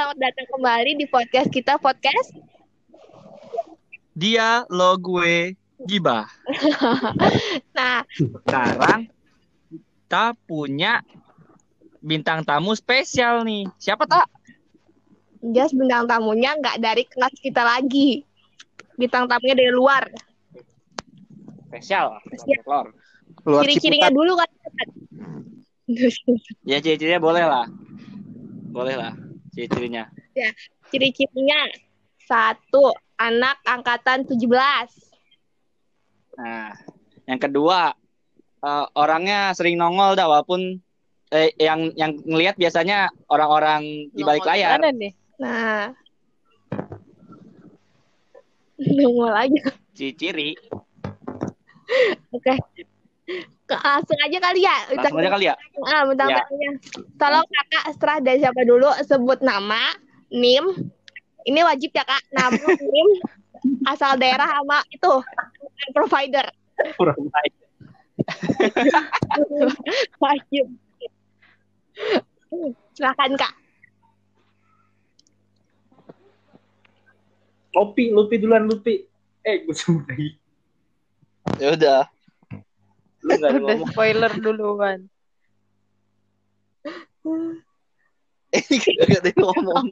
[0.00, 2.32] selamat datang kembali di podcast kita podcast.
[4.16, 5.52] Dia lo gue
[5.84, 6.24] gibah.
[7.76, 9.12] Nah, Sekarang
[9.76, 11.04] kita punya
[12.00, 13.68] bintang tamu spesial nih.
[13.76, 14.24] Siapa tak?
[15.52, 18.24] just bintang tamunya nggak dari kelas kita lagi.
[18.96, 20.08] Bintang tamunya dari luar.
[21.68, 22.16] Spesial.
[23.44, 24.48] Ciri-cirinya dulu kan.
[26.64, 27.68] Ya ciri-cirinya boleh lah.
[28.72, 29.12] Boleh lah
[29.60, 30.08] ciri-cirinya.
[30.88, 31.68] Ciri-cirinya
[32.24, 34.40] satu anak angkatan 17.
[36.40, 36.72] Nah,
[37.28, 37.92] yang kedua
[38.64, 40.80] eh, orangnya sering nongol dah walaupun
[41.28, 44.80] eh, yang yang ngelihat biasanya orang-orang di balik layar.
[44.80, 45.12] mana nih?
[45.36, 45.92] Nah.
[48.96, 49.76] Nongol aja.
[49.92, 50.56] Ciri-ciri.
[52.32, 52.56] Oke.
[53.70, 54.76] Ke- Langsung aja kali ya.
[54.90, 55.54] Langsung aja kali ya.
[55.86, 56.42] Ah, bintang Ya.
[56.42, 56.70] tamunya.
[57.14, 59.94] Tolong kakak setelah dari siapa dulu sebut nama,
[60.28, 60.90] NIM.
[61.46, 62.58] Ini wajib ya kak, nama,
[62.90, 63.08] NIM,
[63.86, 65.12] asal daerah sama itu
[65.94, 66.50] provider.
[70.20, 70.66] Wajib.
[72.92, 73.52] Silakan kak.
[77.70, 79.06] Lupi, Lupi duluan Lupi.
[79.40, 80.34] Eh, gue sebut lagi.
[81.56, 82.02] Ya udah.
[83.20, 83.88] Lu nggak ada Udah ngomong.
[83.92, 84.98] spoiler duluan.
[88.50, 89.86] Ini gak ada yang ngomong.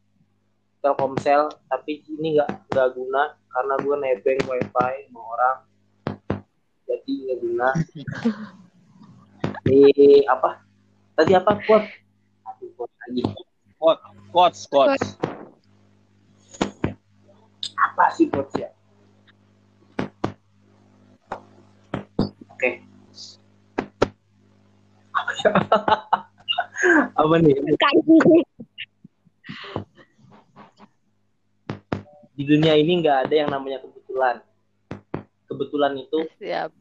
[0.84, 5.64] Telkomsel tapi ini nggak nggak guna karena gua nebeng wifi sama orang.
[6.92, 7.72] Jadi nggak guna.
[9.64, 9.80] Di
[10.28, 10.60] apa?
[11.16, 11.56] Tadi apa?
[11.64, 11.88] Kuat
[12.52, 13.24] aduh kuat lagi.
[14.36, 15.16] Quotes, quotes.
[17.96, 18.28] Apa sih
[18.60, 18.68] ya
[22.52, 22.70] oke
[25.16, 25.52] apa ya
[27.16, 27.56] apa nih
[32.36, 34.44] di dunia ini nggak ada yang namanya kebetulan
[35.48, 36.76] kebetulan itu Siap.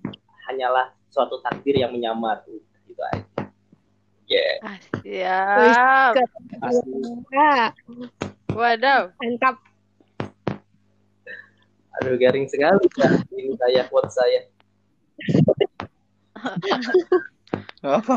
[0.51, 2.43] hanyalah suatu takdir yang menyamar
[2.91, 3.47] gitu aja
[4.25, 4.57] Yeah.
[4.65, 6.17] Ah, siap.
[8.57, 9.13] Waduh.
[9.21, 9.61] mantap.
[11.95, 14.41] Aduh garing sekali ya ini saya quote saya
[17.85, 18.17] Apa?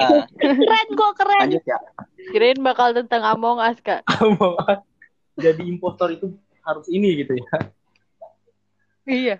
[0.00, 1.40] Ah, Keren kok, keren.
[1.46, 1.78] lanjut ya.
[2.32, 4.00] Kirain bakal tentang Among Us, Kak.
[4.40, 4.56] mau
[5.36, 6.32] jadi impostor itu
[6.62, 7.48] harus ini gitu ya
[9.04, 9.36] Iya.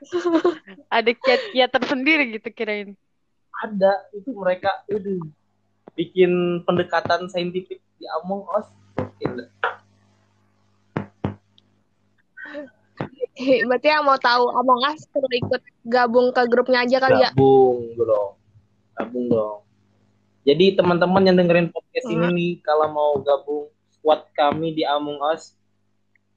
[0.93, 2.93] Ada kiat-kiat tersendiri gitu kirain.
[3.65, 5.23] ada itu mereka itu
[5.95, 6.31] bikin
[6.63, 8.69] pendekatan saintifik di Among Us
[9.17, 9.47] Gila.
[13.69, 17.31] Berarti yang mau tahu Among Us perlu ikut gabung ke grupnya aja kali ya.
[17.35, 18.33] gabung dong
[18.95, 19.59] gabung dong
[20.45, 25.57] jadi teman-teman yang dengerin podcast ini nih kalau mau gabung squad kami di Among Us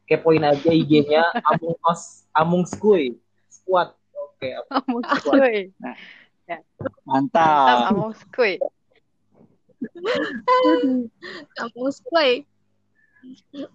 [0.09, 3.13] kepoin aja IG-nya Among Us Among Skuy
[3.52, 5.72] squad oke Among Skuy.
[6.47, 6.63] Mantap,
[7.03, 7.91] Mantap.
[7.91, 8.56] Among Skuy.
[11.59, 12.47] Among Us, woy.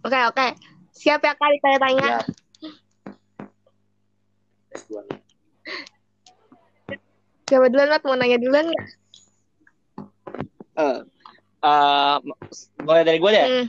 [0.03, 0.49] Oke, oke.
[0.93, 2.25] Siap ya kali tanya-tanya.
[2.25, 2.25] ya
[4.72, 5.21] S2 nih.
[7.47, 8.03] Siapa duluan, Mat?
[8.03, 8.87] Mau nanya duluan nggak?
[10.72, 10.99] Eh,
[11.62, 12.16] eh,
[12.81, 13.47] mulai dari gue deh.
[13.47, 13.66] Hmm.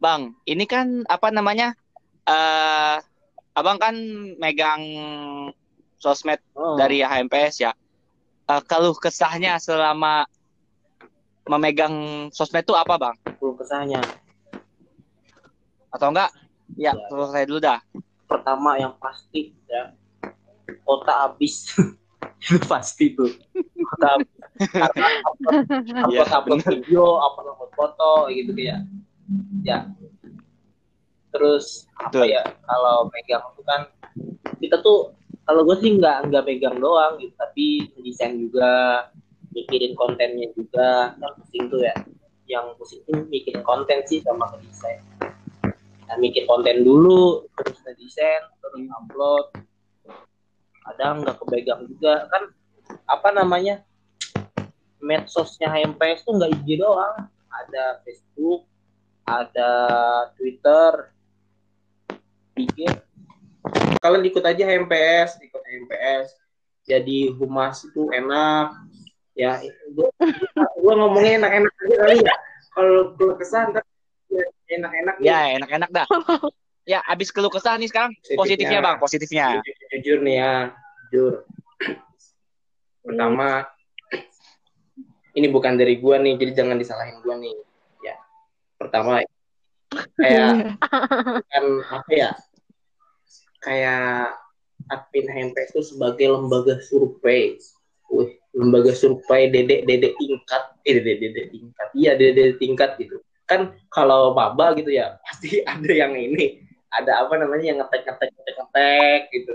[0.00, 1.72] Bang, ini kan apa namanya?
[2.24, 2.96] Eh,
[3.54, 3.94] abang kan
[4.36, 4.82] megang
[5.96, 7.72] sosmed Oh, dari HMPS ya.
[8.44, 10.24] Eh, keluh kesahnya selama
[11.44, 11.92] memegang
[12.32, 13.16] sosmed itu apa, Bang?
[13.36, 14.00] belum kesahnya
[15.92, 16.32] Atau enggak?
[16.80, 17.04] Ya, Ya.
[17.12, 17.80] keluh saya dulu dah.
[18.28, 19.92] Pertama yang pasti ya.
[20.84, 21.70] Kota habis.
[22.40, 23.30] Itu pasti tuh.
[23.94, 24.30] Kota habis.
[24.70, 25.54] Karena upload
[26.12, 28.84] Iya, upload video upload upload foto gitu ya.
[29.64, 29.90] Ya.
[31.34, 33.80] Terus apa ya kalau megang itu kan
[34.62, 35.10] kita tuh
[35.44, 39.04] kalau gue sih nggak nggak megang doang gitu tapi desain juga
[39.52, 41.18] mikirin kontennya juga.
[41.18, 41.94] Kan pusing tuh ya.
[42.44, 45.02] Yang pusing tuh mikirin konten sih sama ngedesain
[46.08, 49.46] nah, mikir konten dulu terus ngedesain terus upload.
[50.84, 52.28] Ada nggak kepegang juga.
[52.28, 52.52] Kan
[53.08, 53.80] apa namanya
[55.00, 57.28] medsosnya HMPS tuh nggak IG doang.
[57.48, 58.68] Ada Facebook
[59.24, 59.72] ada
[60.36, 61.14] Twitter.
[62.54, 62.86] IG
[64.04, 66.36] kalian ikut aja HMPS ikut HMPS
[66.84, 68.76] jadi humas itu enak.
[69.34, 69.58] Ya
[70.78, 72.36] gua ngomongnya enak-enak aja kali ya.
[72.74, 73.93] Kalau ntar ya,
[74.68, 76.06] enak-enak Ya, enak-enak dah.
[76.84, 78.84] Ya, abis keluh kesah nih sekarang positifnya.
[78.84, 79.46] bang, positifnya.
[79.56, 80.52] jujur, jujur nih ya
[81.08, 81.34] jujur.
[83.00, 83.64] Pertama
[85.32, 87.56] ini bukan dari gua nih jadi jangan disalahin gua nih.
[88.04, 88.20] Ya
[88.76, 89.24] pertama
[90.20, 90.76] kayak
[91.48, 92.30] kan apa ya
[93.64, 94.36] kayak
[94.92, 97.56] admin HMPS itu sebagai lembaga survei.
[98.12, 101.88] Wih, lembaga survei dedek dedek tingkat eh dedek dedek tingkat.
[101.96, 106.64] Iya dedek dedek tingkat gitu kan kalau maba gitu ya pasti ada yang ini
[106.94, 109.54] ada apa namanya yang ngetek ngetek ngetek ngetek gitu.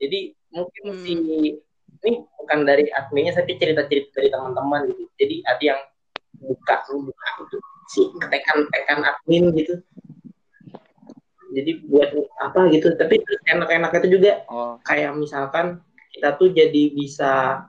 [0.00, 0.18] Jadi
[0.50, 1.02] mungkin Hmm.
[1.04, 1.12] si
[2.00, 5.04] ini bukan dari adminnya tapi cerita cerita dari teman-teman gitu.
[5.20, 5.80] Jadi ada yang
[6.40, 7.56] buka lu buka gitu
[7.92, 9.76] si ketekan tekan admin gitu.
[11.52, 12.08] Jadi buat
[12.40, 14.40] apa gitu tapi enak-enak itu juga.
[14.48, 15.84] Oh, kayak misalkan
[16.16, 17.66] kita tuh jadi bisa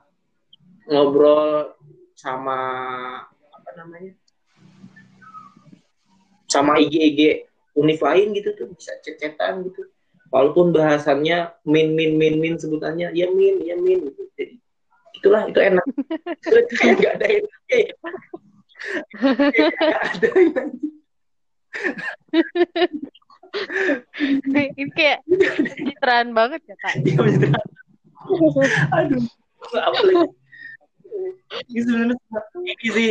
[0.88, 1.76] ngobrol
[2.16, 2.58] sama
[3.52, 4.16] apa namanya
[6.52, 9.88] sama IG-IG univ lain gitu tuh bisa cecetan gitu.
[10.28, 14.22] Walaupun bahasannya min min min min sebutannya ya min ya min gitu.
[14.36, 14.54] Jadi
[15.16, 15.86] itulah itu enak.
[16.44, 17.26] Itu kayak nggak ada
[17.68, 17.90] kayak
[19.22, 20.30] nggak ada
[24.52, 25.18] Ini kayak
[25.76, 26.94] citraan banget ya kak.
[27.04, 27.66] beneran.
[28.92, 29.24] aduh
[29.78, 30.26] apa lagi
[31.68, 32.16] sebenarnya
[32.62, 33.10] ini sih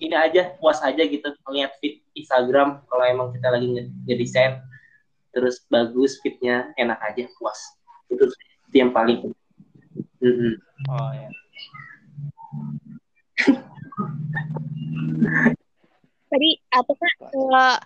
[0.00, 4.60] ini aja puas aja gitu ngeliat feed Instagram kalau emang kita lagi nge- ngedesain
[5.30, 7.58] terus bagus fitnya enak aja puas
[8.10, 8.26] itu,
[8.70, 9.38] itu yang paling penting.
[10.20, 10.52] Mm-mm.
[10.90, 11.30] oh ya.
[16.30, 17.14] Tadi apa kak?
[17.34, 17.76] eh,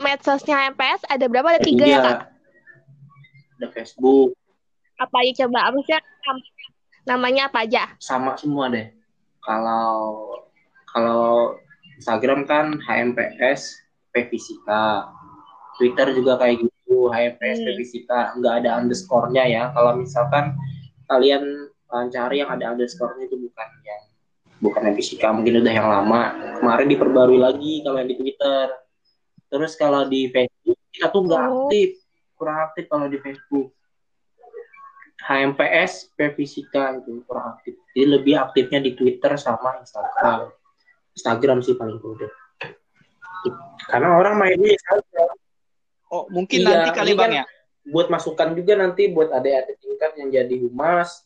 [0.00, 1.56] medsosnya MPS ada berapa?
[1.56, 2.18] Ada tiga ya kak?
[3.60, 4.32] ada Facebook
[4.96, 5.68] Apa aja coba?
[5.68, 6.48] Apa sih nam-
[7.04, 7.92] namanya apa aja?
[8.00, 8.88] sama semua deh
[9.40, 10.28] kalau
[10.90, 11.56] kalau
[11.96, 13.76] Instagram kan HMPS
[14.10, 15.06] P Fisika
[15.78, 17.76] Twitter juga kayak gitu HMPS Hmm.
[17.78, 19.62] Fisika nggak ada underscore-nya ya.
[19.70, 20.56] Kalau misalkan
[21.06, 21.42] kalian
[22.10, 24.02] cari yang ada underscore-nya itu bukan yang
[24.60, 26.22] bukan yang fisika mungkin udah yang lama.
[26.60, 28.66] Kemarin diperbarui lagi kalau yang di Twitter.
[29.50, 31.66] Terus kalau di Facebook kita tuh nggak Oh.
[31.66, 31.96] aktif.
[32.36, 33.72] Kurang aktif kalau di Facebook
[35.30, 37.78] HMPS P Fisika itu kurang aktif.
[37.94, 40.50] Jadi lebih aktifnya di Twitter sama Instagram.
[41.14, 42.32] Instagram sih paling udah
[43.88, 45.32] karena orang mainnya Instagram.
[46.10, 47.44] Oh, mungkin Iya, nanti kali bang kan- ya.
[47.94, 51.22] buat masukan juga nanti buat adik-adik tingkat yang jadi humas.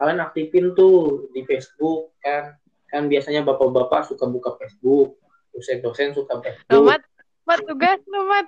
[0.00, 2.56] Kalian aktifin tuh di Facebook kan.
[2.88, 5.20] Kan biasanya bapak-bapak suka buka Facebook
[5.52, 6.72] dosen-dosen suka Facebook.
[6.72, 7.00] Nomat,
[7.44, 8.46] mat tugas nomat.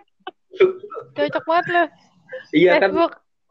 [1.14, 1.84] Cocok banget lo.
[2.56, 2.90] iya kan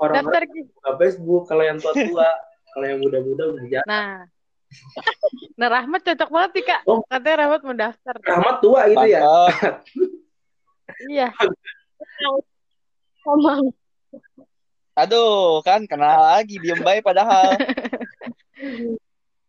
[0.03, 2.29] Orang-orang daftar buka Facebook kalau yang tua-tua
[2.73, 4.15] kalau yang muda-muda udah jarang Nah.
[5.53, 6.81] Nah Rahmat cocok banget nih kak.
[6.89, 6.99] Oh.
[7.05, 8.15] Katanya Rahmat mau daftar.
[8.25, 9.21] Rahmat tua gitu ya.
[11.09, 11.27] Iya.
[13.23, 13.71] Ngomong.
[14.93, 17.57] Aduh, kan kenal lagi diem baik padahal.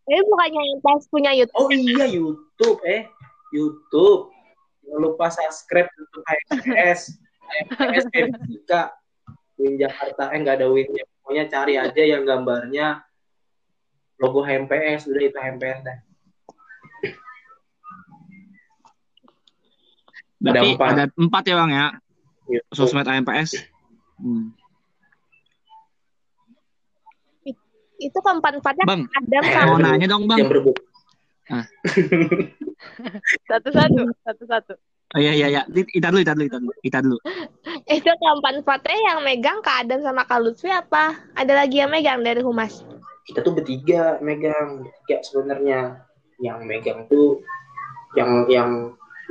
[0.05, 1.57] Ini bukannya MPS punya YouTube?
[1.57, 3.09] oh iya YouTube eh
[3.55, 4.29] YouTube
[4.85, 7.01] jangan lupa subscribe untuk HMS
[7.73, 8.93] HMS Fisika
[9.55, 13.03] Win Jakarta eh nggak ada Winnya pokoknya cari aja yang gambarnya
[14.19, 15.99] logo HMPS udah itu HMPS dah
[20.45, 20.89] Ada empat.
[20.93, 21.87] ada empat ya bang ya,
[22.53, 22.77] YouTube.
[22.77, 23.65] sosmed AMPS.
[24.21, 24.53] Hmm.
[27.97, 30.45] Itu keempat-empatnya Bang, Adam mau sama nanya dong bang.
[30.45, 30.77] yang berbuk
[33.49, 34.75] Satu-satu, satu-satu.
[35.15, 37.19] Oh iya iya iya, Ita dulu, Ita dulu, Ita dulu, Ita dulu.
[37.97, 41.15] itu keempat-empatnya yang megang Kak Adam sama Kak Lutfi apa?
[41.39, 42.83] Ada lagi yang megang dari Humas?
[43.25, 45.81] kita tuh bertiga megang bertiga sebenarnya
[46.45, 47.41] yang megang tuh
[48.13, 48.71] yang yang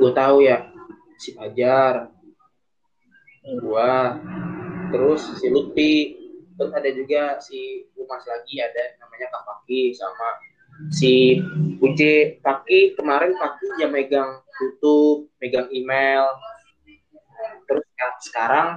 [0.01, 0.65] gue tahu ya
[1.21, 2.09] si Fajar
[3.61, 4.17] gua
[4.89, 6.17] terus si Lutfi
[6.57, 10.41] terus ada juga si Umas lagi ada namanya Kak Paki sama
[10.93, 11.39] si
[11.79, 16.27] Uce Paki kemarin Paki dia megang YouTube megang email.
[17.67, 18.69] Terus ya, sekarang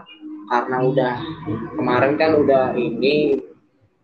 [0.50, 1.14] karena udah
[1.76, 3.40] kemarin kan udah ini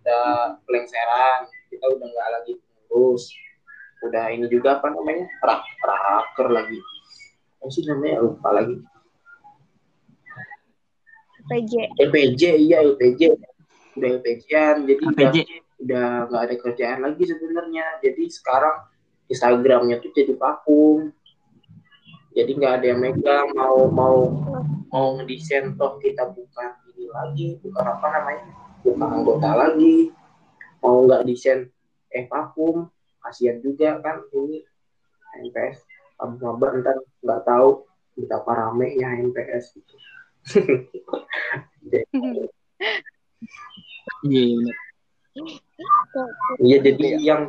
[0.03, 3.31] udah pelengseran kita udah nggak lagi pengurus.
[4.03, 5.31] Udah ini juga apa namanya?
[5.41, 6.79] Rak raker lagi.
[7.63, 8.27] Apa sih namanya?
[8.27, 8.77] Lupa lagi.
[11.43, 11.73] PJ.
[11.99, 13.21] LPJ iya LPJ
[13.93, 15.37] udah LPG-an jadi udah LPG.
[15.83, 17.99] Udah nggak ada kerjaan lagi sebenarnya.
[18.01, 18.87] Jadi sekarang
[19.27, 21.11] Instagramnya tuh jadi vakum.
[22.33, 24.19] Jadi nggak ada yang megang mau mau
[24.89, 28.47] mau ngedesain toh kita bukan ini lagi bukan apa namanya
[28.81, 30.15] bukan anggota lagi.
[30.81, 31.69] Mau nggak desain
[32.12, 32.89] eh vakum
[33.23, 34.61] kasihan juga kan ini
[35.33, 35.87] HMPS
[36.23, 37.87] maba ntar nggak tahu
[38.17, 39.97] betapa ramenya HMPS gitu.
[44.23, 44.77] Iya, bener.
[46.62, 47.43] Iya jadi yang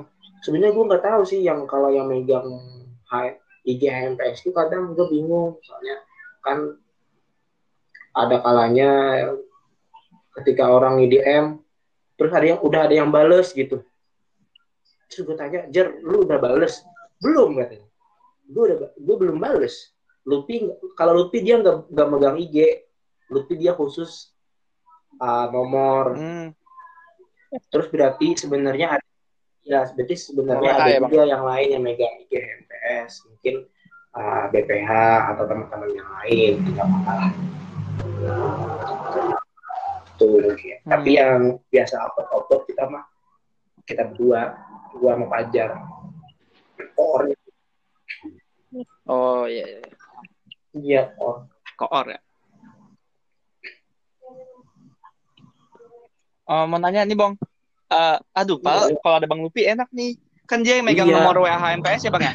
[0.43, 2.47] sebenarnya gue nggak tahu sih yang kalau yang megang
[3.63, 5.57] IG HMPS itu kadang gue bingung.
[5.63, 5.97] Soalnya
[6.43, 6.57] kan
[8.13, 8.91] ada kalanya
[10.41, 11.61] ketika orang IDM
[12.13, 13.81] terus ada yang udah ada yang bales gitu.
[15.09, 16.83] Terus gue tanya Jer lu udah bales?
[17.23, 17.87] Belum katanya.
[18.49, 19.93] Gue udah gue belum bales.
[20.23, 22.87] Lupi kalau Lupi dia nggak nggak megang IG
[23.27, 24.31] Lupi dia khusus
[25.19, 26.49] uh, nomor Hmm.
[27.69, 29.07] Terus berarti sebenarnya ada
[29.63, 31.09] ya berarti sebenarnya ada ya, Bang?
[31.11, 33.55] juga yang lain yang megang IG HMPS, mungkin
[34.17, 34.91] uh, BPH
[35.33, 37.31] atau teman-teman yang lain tidak masalah.
[40.19, 40.77] Tuh mungkin.
[40.83, 40.91] Hmm.
[40.91, 41.39] Tapi yang
[41.71, 43.03] biasa upload-upload kita mah
[43.87, 44.41] kita berdua,
[44.99, 45.71] gua sama Fajar.
[46.99, 47.29] Or
[49.05, 49.81] Oh iya, iya.
[50.73, 51.45] iya or.
[51.77, 52.19] koor ya.
[56.43, 57.33] Oh, mau nanya nih, Bang.
[57.87, 58.99] Eh, aduh, Pak, Iya.
[58.99, 60.19] kalau ada Bang Lupi enak nih.
[60.43, 61.23] Kan dia yang megang Iya.
[61.23, 62.33] nomor WA HMPS ya, Bang ya?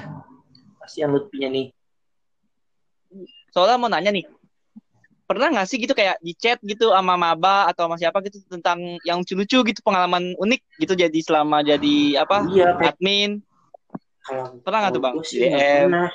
[0.80, 1.66] Kasihan Lutfinya nih.
[3.52, 4.24] Soalnya mau nanya nih.
[5.28, 8.96] Pernah nggak sih gitu kayak di chat gitu sama maba atau sama siapa gitu tentang
[9.04, 13.44] yang lucu-lucu gitu pengalaman unik gitu jadi selama jadi apa Iya, admin
[14.24, 15.14] kalau Pernah nggak tuh, Bang?
[15.20, 15.92] sih DM?
[15.92, 16.08] pernah.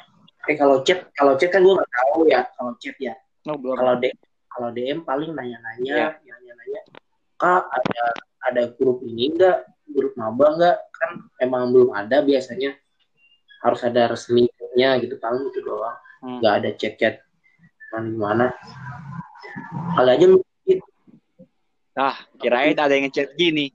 [0.49, 3.13] Eh kalau chat, kalau chat kan gua nggak tahu ya, kalau chat ya.
[3.45, 4.17] Oh, kalau DM
[4.49, 6.07] kalau DM paling nanya-nanya Iya.
[6.17, 6.81] nanya-nanya
[7.43, 8.03] kak ada
[8.41, 12.71] ada grup ini enggak grup maba enggak kan emang belum ada biasanya
[13.59, 14.55] harus ada resminya
[14.97, 16.39] gitu paling itu doang Hmm.
[16.39, 17.19] nggak ada chat-chat
[17.91, 18.45] mana gimana
[19.93, 20.39] kali aja lu
[21.93, 23.69] Ah, kirain ada yang ngechat gini.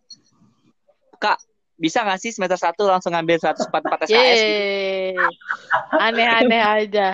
[1.14, 1.38] Kak,
[1.76, 3.68] bisa nggak sih semester 1 langsung ngambil 144
[4.08, 4.38] SKS?
[4.40, 5.22] gitu?
[5.94, 7.08] Aneh-aneh aja.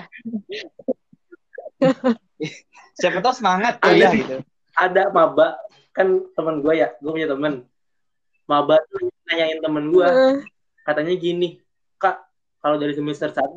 [2.95, 3.85] Siapa tahu semangat Ada.
[3.85, 4.35] kuliah gitu.
[4.73, 5.55] ada maba
[5.95, 7.63] kan teman gue ya gue punya teman
[8.45, 10.35] maba tuh nanyain temen gue Eh,
[10.83, 11.57] katanya gini
[11.97, 12.19] kak
[12.59, 13.55] kalau dari semester 1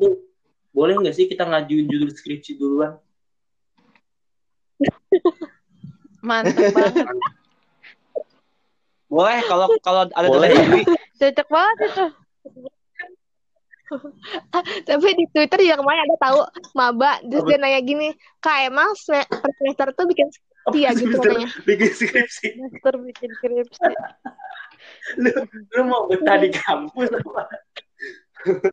[0.71, 2.95] boleh nggak sih kita ngajuin judul skripsi duluan
[6.19, 7.07] Mantep banget.
[9.07, 10.51] Boleh kalau kalau ada Boleh.
[10.51, 10.83] Dewi.
[11.17, 12.05] Cocok banget itu.
[14.85, 16.39] Tapi di Twitter juga kemarin ada tahu
[16.77, 20.29] maba terus dia nanya gini, "Kak, emang semester tuh bikin
[20.65, 23.83] skripsi ya gitu Semester katanya." bikin skripsi Master bikin skripsi.
[25.23, 25.31] lu
[25.75, 27.43] lu mau betah di kampus apa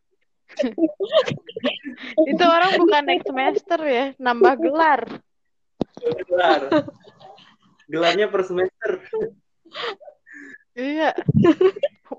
[2.17, 5.01] Itu orang bukan naik semester ya, nambah gelar.
[6.01, 6.61] gelar
[7.87, 8.91] gelarnya per semester
[10.77, 11.09] Iya.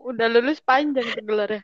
[0.03, 1.63] Udah lulus panjang tuh gelarnya.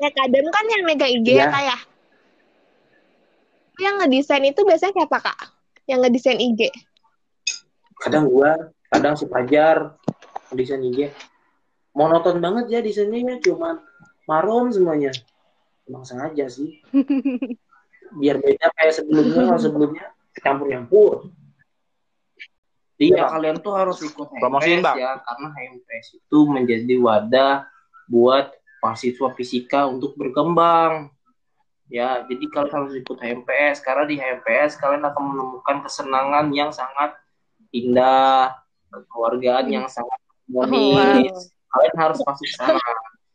[0.00, 1.46] Ya kadang kan yang megang IG Iya.
[1.46, 1.76] ya kak ya.
[3.80, 5.38] Yang ngedesain itu biasanya siapa kak?
[5.88, 6.60] Yang ngedesain IG.
[8.00, 9.92] kadang gua kadang si Fajar
[10.56, 11.12] desain IG
[11.92, 13.76] monoton banget ya desainnya ya cuman
[14.24, 15.12] marom semuanya
[15.84, 16.80] emang sengaja sih
[18.16, 20.04] biar beda kayak sebelumnya kalau sebelumnya
[20.40, 21.14] campur campur
[23.00, 25.00] Iya, kalian tuh harus ikut Promosiin, Bang.
[25.00, 27.64] ya, karena HMPS itu menjadi wadah
[28.12, 28.52] buat
[28.84, 31.08] mahasiswa fisika untuk berkembang.
[31.90, 37.18] Ya, jadi kalian harus ikut HMPS karena di HMPS kalian akan menemukan kesenangan yang sangat
[37.74, 38.54] indah,
[38.94, 40.22] kekeluargaan yang sangat
[40.54, 41.50] harmonis.
[41.70, 42.78] Kalian harus masuk sana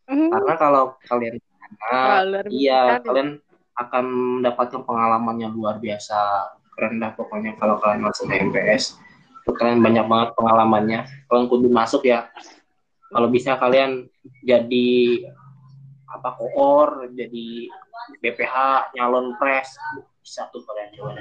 [0.08, 3.44] karena kalau kalian sana, iya kalian
[3.76, 4.04] akan
[4.40, 6.52] mendapatkan pengalaman yang luar biasa.
[6.76, 9.00] Keren dah pokoknya kalau kalian masuk HMPS.
[9.44, 11.00] Itu kalian banyak banget pengalamannya.
[11.28, 12.32] Kalian kudu masuk ya.
[13.12, 14.08] Kalau bisa kalian
[14.44, 14.88] jadi
[16.06, 17.70] apa koor, jadi
[18.20, 18.56] BPH,
[18.94, 19.74] nyalon pres,
[20.20, 21.12] bisa tuh kalian coba.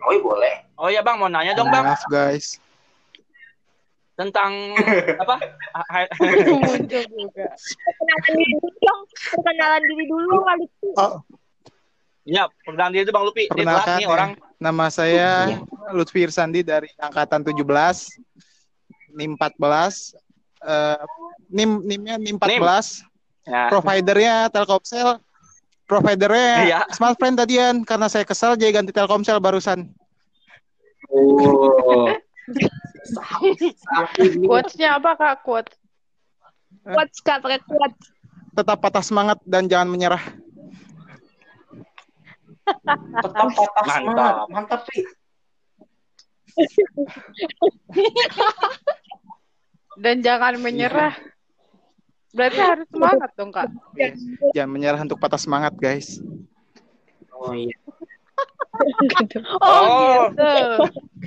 [0.00, 0.54] Oh iya boleh.
[0.76, 2.56] Oh iya Bang, mau nanya dong Bang Maaf guys.
[4.16, 4.52] tentang
[5.22, 5.36] apa?
[6.52, 7.48] Muncul juga.
[7.56, 9.00] Perkenalan diri dulu dong.
[9.32, 10.88] Perkenalan diri dulu kali itu.
[10.96, 11.14] Oh,
[12.28, 13.48] Ya, perkenalan diri itu Bang Lupi.
[13.48, 14.30] Perkenalkan nih orang.
[14.60, 15.30] Nama saya
[15.96, 17.64] Lutfi Irsandi dari angkatan 17
[19.16, 20.12] NIM 14
[20.60, 21.00] eh
[21.50, 23.02] NIM NIM-nya NIM 14.
[23.48, 23.72] Ya.
[23.72, 25.18] Providernya Telkomsel.
[25.88, 26.80] Providernya Iya.
[26.94, 29.90] Smartfren tadian karena saya kesal jadi ganti Telkomsel barusan.
[31.10, 32.06] Oh.
[34.46, 35.42] Quotes-nya apa kak?
[35.42, 35.74] Quotes.
[36.86, 38.14] Quotes kak, pakai quotes.
[38.54, 40.22] Tetap patah semangat dan jangan menyerah.
[42.70, 43.98] Tetap patah Mantap.
[43.98, 44.34] semangat.
[44.50, 45.02] Mantap sih.
[49.98, 51.14] Dan jangan menyerah.
[52.30, 53.66] Berarti harus semangat dong kak.
[53.98, 54.14] Iya.
[54.54, 56.22] Jangan menyerah untuk patah semangat, guys.
[57.34, 57.74] Oh iya.
[59.58, 60.30] Oh, Oh.
[60.30, 60.46] gitu.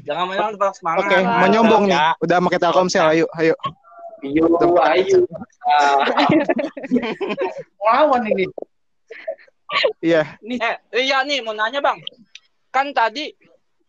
[0.07, 1.03] Jangan menyerah tetap semangat.
[1.03, 1.99] Oke, mau nyombong nih.
[1.99, 2.15] Ya.
[2.23, 3.53] Udah pakai Telkomsel, ayo, ayo.
[4.23, 4.47] Yo,
[4.79, 5.27] ayo.
[7.83, 8.47] Lawan ini.
[9.99, 11.99] Iya, Eh, iya nih mau nanya bang.
[12.71, 13.27] Kan tadi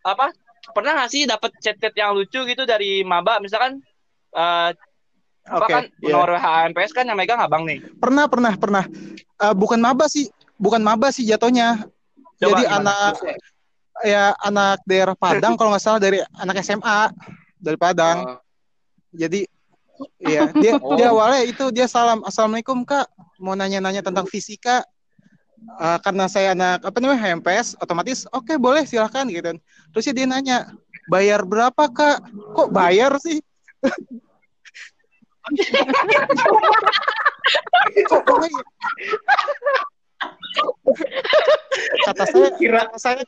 [0.02, 0.34] apa?
[0.74, 3.38] Pernah nggak sih dapat chat-chat yang lucu gitu dari maba?
[3.38, 3.84] Misalkan
[4.34, 4.70] eh
[5.44, 6.12] apa Oke, kan iya.
[6.16, 7.84] nomor HMPS kan yang megang abang nih.
[8.00, 8.84] pernah, pernah, pernah.
[9.44, 11.84] Eh, bukan maba sih, bukan maba sih jatuhnya.
[12.40, 12.80] Coba Jadi gimana?
[12.80, 13.12] anak
[14.02, 17.12] ya anak daerah Padang kalau nggak salah dari anak SMA
[17.60, 18.18] dari Padang.
[18.24, 18.40] Oh.
[19.14, 19.44] Jadi
[20.24, 20.96] iya dia Oh.
[20.98, 23.06] dia awalnya itu dia salam assalamualaikum kak
[23.38, 24.82] mau nanya-nanya tentang fisika
[25.64, 29.56] Eh, karena saya anak apa namanya HMPS otomatis oke boleh silahkan gitu
[29.96, 30.68] terus dia nanya
[31.08, 32.20] bayar berapa kak
[32.52, 33.40] kok bayar sih?
[42.08, 43.20] Kata saya Kira kata saya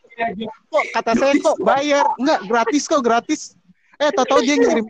[0.72, 2.04] kok kata saya kok bayar?
[2.16, 3.40] Enggak gratis kok gratis.
[4.00, 4.86] Eh tau tahu dia ngirim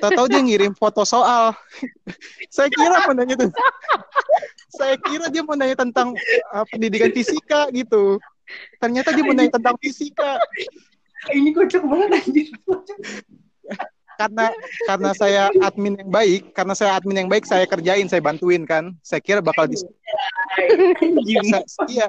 [0.00, 1.56] tau tahu dia ngirim foto soal.
[2.54, 3.50] Saya kira mau nanya tuh.
[4.68, 6.12] Saya kira dia mau nanya tentang
[6.52, 8.20] uh, pendidikan fisika gitu.
[8.76, 10.36] Ternyata dia mau nanya tentang fisika.
[11.32, 12.48] Ini kocak banget anjir.
[14.18, 14.46] Karena
[14.86, 18.94] karena saya admin yang baik karena saya admin yang baik saya kerjain saya bantuin kan.
[19.02, 22.06] Saya kira bakal dis saya, iya.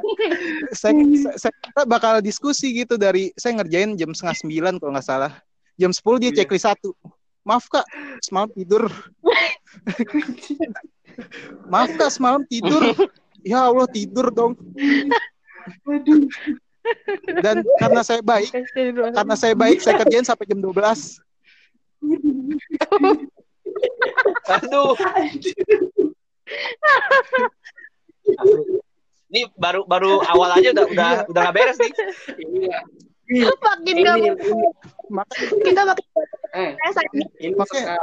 [0.72, 0.94] Saya, saya,
[1.38, 5.34] saya kira bakal diskusi gitu dari saya ngerjain jam setengah sembilan kalau nggak salah.
[5.76, 6.38] Jam 10 dia Iya.
[6.44, 6.96] checklist satu.
[7.46, 7.86] Maaf kak
[8.26, 8.90] semalam tidur.
[11.70, 12.82] Maaf kak semalam tidur.
[13.46, 14.58] Ya Allah tidur dong.
[17.42, 18.54] Dan karena saya baik
[19.14, 21.18] karena saya baik saya kerjain sampai jam 12
[24.50, 24.94] Aduh.
[29.32, 31.92] Ini baru baru awal aja udah udah udah nggak beres nih.
[32.40, 32.80] Iya.
[33.66, 34.18] Makin Ini, gak
[35.66, 36.06] kita makin
[36.54, 36.72] eh,
[37.42, 37.98] ini Makanya-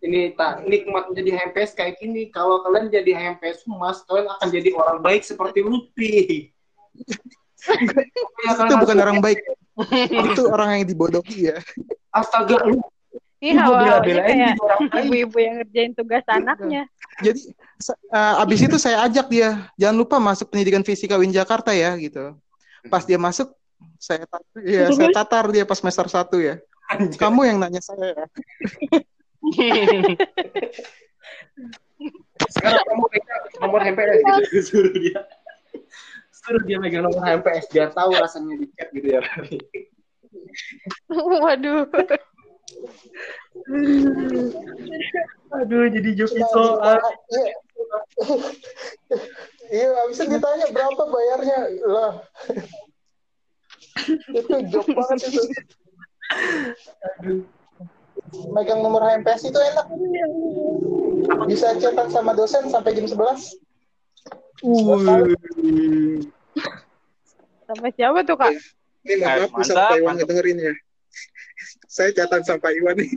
[0.00, 2.28] ini tak nikmat menjadi HMPS kayak gini.
[2.28, 6.16] Kalau kalian jadi HMPS emas, kalian akan jadi orang baik seperti Lutfi.
[7.60, 9.36] Ya, itu bukan orang baik
[10.32, 11.60] itu orang yang dibodohi ya
[12.08, 12.80] Astaga, lu
[13.40, 15.04] Jadi orang baik.
[15.08, 16.84] ibu-ibu yang ngerjain tugas anaknya.
[17.24, 17.40] jadi
[18.12, 22.36] eh, abis itu saya ajak dia jangan lupa masuk pendidikan fisika Win Jakarta ya gitu
[22.92, 23.48] pas dia masuk
[23.96, 26.60] saya tat- iya, saya tatar dia pas semester satu ya
[26.92, 27.16] Anjir.
[27.16, 28.26] kamu yang nanya saya ya
[32.50, 34.58] Sekarang kamu pegang nomor HMPS gitu.
[34.64, 35.20] Suruh dia.
[36.32, 39.20] Suruh dia megang nomor HMPS biar tahu rasanya di chat gitu ya.
[41.44, 41.84] Waduh.
[45.50, 46.98] Aduh, jadi joki soal.
[49.70, 52.12] iya abis itu ditanya berapa bayarnya lah
[54.30, 55.42] itu joke banget itu
[58.50, 59.86] megang nomor HMPS itu enak
[61.46, 63.58] bisa cetak sama dosen sampai jam 11
[67.64, 68.52] Sampai siapa tuh kak?
[69.08, 70.18] Ini Eh, maaf bisa mantap, Pak Iwan mantap.
[70.28, 70.74] ngedengerin ya.
[71.86, 73.10] Saya catatan sampai Iwan nih.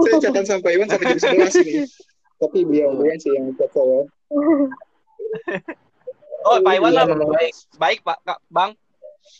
[0.00, 1.84] saya catatan sampai Iwan sampai jam 11 nih.
[2.36, 4.00] Tapi beliau beliau sih yang chat saya.
[6.44, 7.52] Oh, Pak Iwan lah Iya, baik.
[7.74, 8.70] baik Pak Kak, Bang.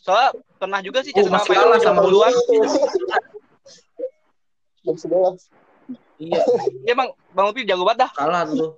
[0.01, 2.33] Soalnya pernah juga sih Oh, cerita masih Pak Iwan sama duluan.
[4.81, 5.49] Jam 11.
[6.17, 6.41] Iya,
[6.83, 8.11] Iya Bang, Bang Upi jago banget dah.
[8.15, 8.77] kalah tuh.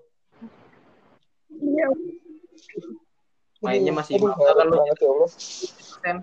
[3.59, 4.77] Mainnya masih Aduh, mantap kan lu.
[4.77, 6.15] ya.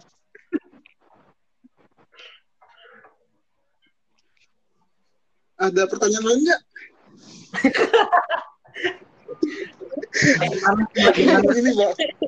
[5.63, 6.61] Ada pertanyaan lain nggak?
[11.57, 11.71] ini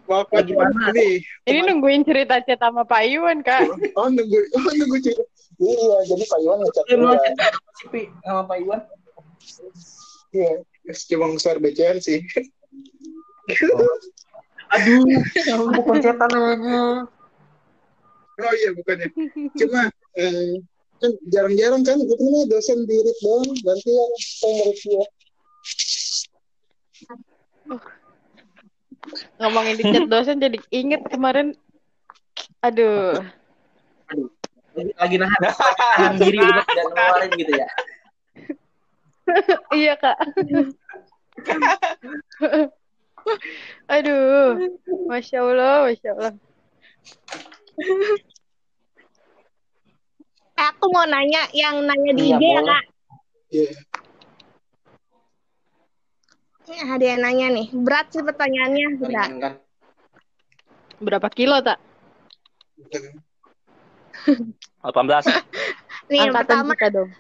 [0.08, 0.90] maaf Pak Gimana?
[0.96, 1.08] Ini,
[1.46, 3.68] Ini nungguin cerita chat sama Pak Iwan kak.
[4.00, 5.24] oh nunggu, oh nunggu cerita.
[5.56, 7.54] Iya, jadi Pak Iwan ngechat Dia mau dulu chat kan.
[8.24, 8.82] sama Pak Iwan.
[10.36, 10.52] Iya,
[11.12, 12.20] cuma suara BCN sih.
[14.76, 15.06] Aduh,
[15.80, 16.80] bukan cetan aja.
[18.36, 19.08] Oh iya bukannya.
[19.56, 19.88] Cuma
[20.20, 20.60] eh,
[21.04, 25.06] kan jarang-jarang kan gue punya dosen di RIT doang, gantian saya ngerit dia.
[29.40, 31.54] Ngomongin di chat dosen jadi inget kemarin.
[32.64, 33.22] Aduh.
[34.76, 37.68] lagi, lagi nahan, nahan diri buat tidak ngeluarin gitu ya.
[39.74, 40.18] Iya, Kak.
[43.96, 44.78] Aduh.
[45.10, 46.34] Masya Allah, Masya Allah.
[50.56, 52.84] Eh, aku mau nanya yang nanya di Iya, IG ya kak.
[53.52, 53.72] Iya.
[56.66, 57.68] Ini ada yang nanya nih.
[57.76, 58.88] Berat sih pertanyaannya.
[59.04, 59.30] Berat.
[59.38, 59.54] Kan?
[61.04, 61.78] Berapa kilo, Tak?
[62.88, 63.04] 18.
[66.10, 67.12] Nih yang pertama kita dong.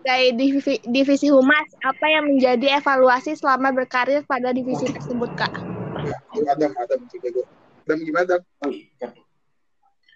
[0.00, 5.52] dari divisi, divisi humas apa yang menjadi evaluasi selama berkarir pada divisi tersebut kak?
[6.48, 7.46] Adam, Adam juga gue.
[7.86, 8.40] Adam gimana Adam?
[8.64, 9.08] Oh iya.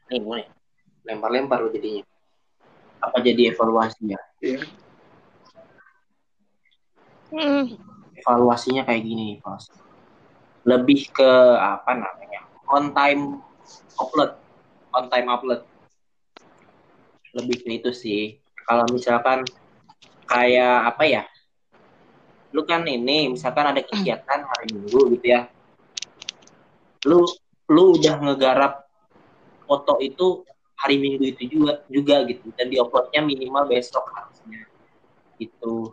[0.08, 0.48] Nih, mulai.
[1.04, 2.04] Lempar-lempar lo jadinya.
[3.04, 4.16] Apa jadi evaluasinya?
[4.40, 4.64] Iya.
[7.28, 7.76] Hmm.
[8.16, 9.68] Evaluasinya kayak gini, Bos.
[10.64, 12.48] Lebih ke apa namanya?
[12.72, 13.44] On time
[14.00, 14.40] upload.
[14.96, 15.60] On time upload.
[17.36, 18.40] Lebih ke itu sih.
[18.64, 19.44] Kalau misalkan
[20.24, 21.22] kayak apa ya?
[22.54, 25.50] Lu kan ini, misalkan ada kegiatan hari Minggu gitu ya.
[27.04, 27.28] Lu
[27.68, 28.88] lu udah ngegarap
[29.66, 30.46] foto itu
[30.84, 32.52] hari Minggu itu juga juga gitu.
[32.52, 34.68] Dan diuploadnya minimal besok harusnya.
[35.40, 35.88] Gitu.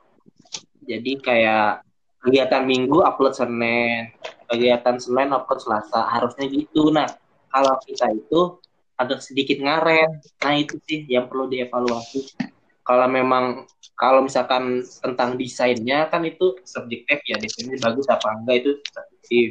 [0.84, 1.88] Jadi kayak
[2.20, 4.12] kegiatan Minggu upload Senin
[4.52, 6.92] kegiatan Senin upload Selasa harusnya gitu.
[6.92, 7.08] Nah
[7.48, 8.60] kalau kita itu
[9.00, 10.12] agak sedikit ngaret.
[10.44, 12.36] Nah itu sih yang perlu dievaluasi.
[12.84, 13.64] Kalau memang
[13.96, 19.48] kalau misalkan tentang desainnya kan itu subjektif ya desainnya bagus apa enggak itu subjektif.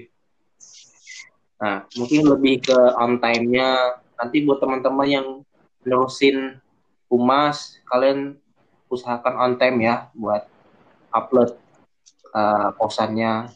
[1.64, 5.26] Nah mungkin lebih ke on time-nya nanti buat teman-teman yang
[5.88, 6.60] nerusin
[7.08, 8.36] humas kalian
[8.92, 10.44] usahakan on time ya buat
[11.10, 11.56] upload
[12.36, 13.48] uh, posannya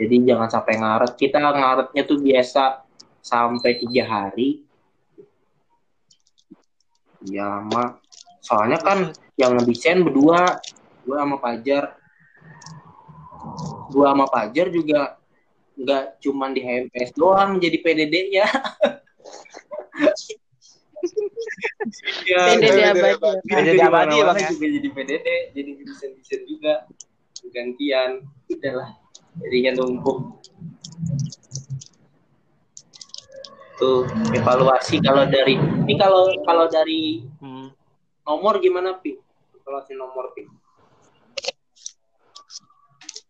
[0.00, 1.12] jadi jangan sampai ngaret.
[1.20, 2.88] Kita ngaretnya tuh biasa
[3.20, 4.64] sampai tiga hari.
[7.28, 8.00] Ya mak
[8.40, 10.56] soalnya kan yang ngedesain berdua
[11.04, 12.00] gua sama Pajar
[13.92, 15.20] gua sama Pajar juga
[15.76, 18.48] nggak cuman di HMPS doang jadi PDD-nya ya,
[22.50, 23.14] PDD abadi.
[23.42, 24.48] iya, PDD jadi abadi ya, mana-mana Bang, ya?
[24.50, 26.72] juga jadi PDD jadi desain desain juga
[27.50, 28.10] gantian
[28.46, 28.90] udahlah
[29.40, 30.18] jadinya numpuk
[33.76, 37.72] tuh evaluasi kalau dari ini kalau kalau dari Hmm.
[38.22, 39.16] nomor gimana pi
[39.56, 40.44] evaluasi nomor pi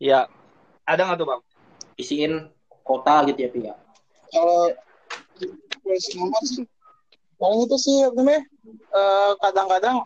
[0.00, 0.24] Ya.
[0.82, 1.40] Ada nggak tuh, Bang?
[1.94, 2.48] isiin
[2.82, 3.74] kota gitu ya pi ya
[4.32, 4.72] Kalau
[5.82, 6.42] terus nomor
[7.40, 8.44] paling itu sih namanya?
[8.92, 10.04] eh, kadang-kadang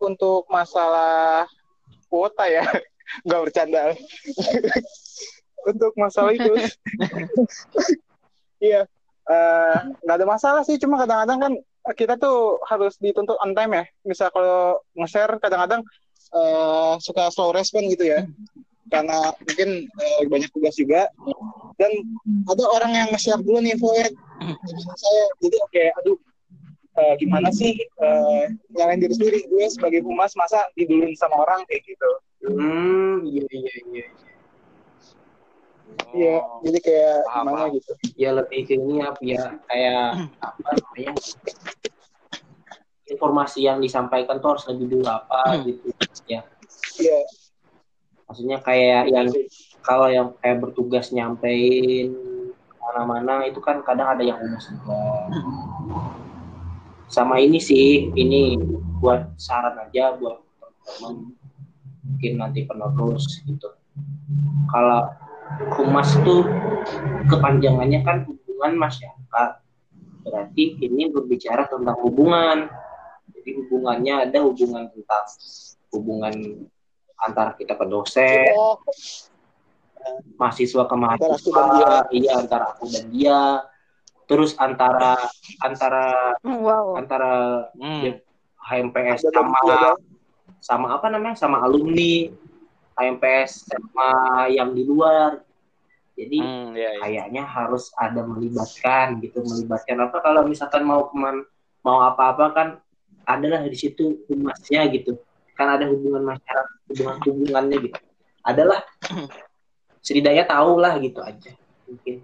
[0.00, 1.48] untuk masalah
[2.12, 2.62] kuota ya,
[3.26, 3.96] nggak bercanda.
[5.70, 6.46] untuk masalah itu,
[8.62, 8.86] iya,
[9.26, 10.78] eh, nggak ada masalah sih.
[10.78, 11.52] Cuma kadang-kadang kan
[11.98, 13.84] kita tuh harus dituntut on time ya.
[14.06, 15.82] Misal kalau nge-share kadang-kadang
[16.36, 18.22] eh, suka slow respon gitu ya.
[18.86, 21.10] Karena mungkin eh, banyak tugas juga.
[21.82, 21.90] Dan
[22.46, 24.14] ada orang yang nge-share dulu nih void
[24.96, 26.18] saya jadi oke aduh
[26.96, 29.38] eh, gimana sih eh, nyalain diri sendiri?
[29.52, 32.10] Gue sebagai humas masa diduluin sama orang kayak gitu?
[32.46, 34.06] Hmm iya iya iya
[36.16, 36.36] iya.
[36.64, 37.76] Jadi kayak Paham, gimana paham.
[37.76, 37.92] gitu?
[38.16, 41.12] Ya lebih ke ini Pi, ya kayak apa namanya
[43.06, 45.92] informasi yang disampaikan tuh harus lebih dulu apa gitu
[46.26, 46.42] ya.
[46.98, 47.18] Iya.
[48.26, 49.28] Maksudnya kayak yang
[49.86, 52.10] kalau yang kayak bertugas nyampein
[52.86, 54.98] mana-mana itu kan kadang ada yang humus juga
[57.06, 58.58] sama ini sih ini
[58.98, 60.42] buat saran aja buat
[60.86, 61.34] teman-teman
[62.06, 63.68] mungkin nanti penerus gitu.
[64.70, 65.10] Kalau
[65.78, 66.46] humas tuh
[67.26, 69.50] kepanjangannya kan hubungan masyarakat.
[70.26, 72.70] Berarti ini berbicara tentang hubungan.
[73.34, 75.26] Jadi hubungannya ada hubungan tentang
[75.94, 76.34] hubungan
[77.22, 78.76] antara kita ke dosen oh
[80.36, 81.62] mahasiswa ke mahasiswa
[82.10, 83.40] iya antara aku dan dia
[84.26, 85.14] terus antara
[85.62, 86.98] antara Wow.
[86.98, 87.32] antara
[87.78, 88.02] Hmm.
[88.02, 88.12] Ya.
[88.66, 89.58] HMPS sama
[90.58, 92.26] sama apa namanya sama alumni
[92.94, 94.08] HMPS sama
[94.50, 95.42] yang di luar
[96.16, 97.00] jadi Hmm, iya, iya.
[97.04, 101.44] kayaknya harus ada melibatkan gitu melibatkan apa kalau misalkan mau keman
[101.86, 102.68] mau apa-apa kan
[103.22, 105.14] adalah di situ humasnya gitu
[105.54, 107.98] kan ada hubungan masyarakat hubungan hubungannya gitu
[108.42, 108.80] adalah
[110.06, 111.50] setidaknya tahu lah gitu aja
[111.90, 112.22] mungkin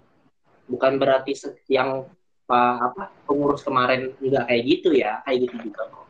[0.70, 1.34] bukan berarti
[1.66, 2.06] yang
[2.46, 6.06] pa- apa pengurus kemarin nggak kayak gitu ya kayak gitu juga kok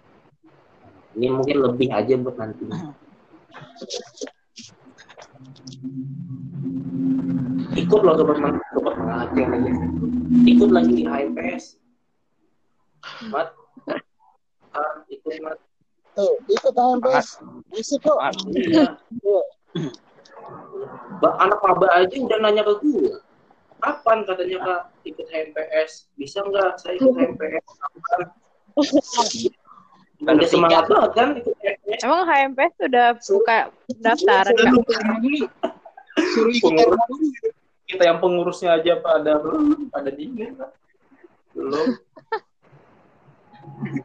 [1.17, 2.65] ini mungkin lebih aja buat nanti
[7.73, 8.37] ikut loh sobat
[8.77, 9.73] sobat mengajar aja
[10.45, 11.65] ikut lagi di HMPS
[13.31, 13.55] Mat,
[14.73, 15.59] Ah, ikut mas.
[16.17, 17.39] Tuh, ikut HMPS.
[17.71, 18.19] Isi kok.
[18.51, 18.89] Iya.
[21.23, 23.15] Anak maba aja udah nanya ke gue.
[23.83, 26.11] Kapan katanya kak ikut HMPS?
[26.15, 27.67] Bisa nggak saya ikut HMPS?
[27.67, 28.21] Kapan?
[30.23, 32.01] Udah semangat banget kan ikut HMPS.
[32.07, 33.59] Emang HMPS sudah buka
[34.55, 34.81] dulu.
[36.37, 36.99] Suruh ikut.
[37.89, 40.57] Kita yang pengurusnya aja pada belum, pada dingin.
[41.53, 41.99] Belum.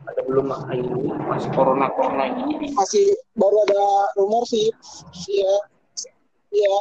[0.07, 0.91] Ada belum ah, ini
[1.27, 2.73] masih corona corona ini.
[2.75, 3.83] Masih baru ada
[4.19, 4.73] rumor sih.
[5.29, 5.55] Iya.
[6.51, 6.75] Iya.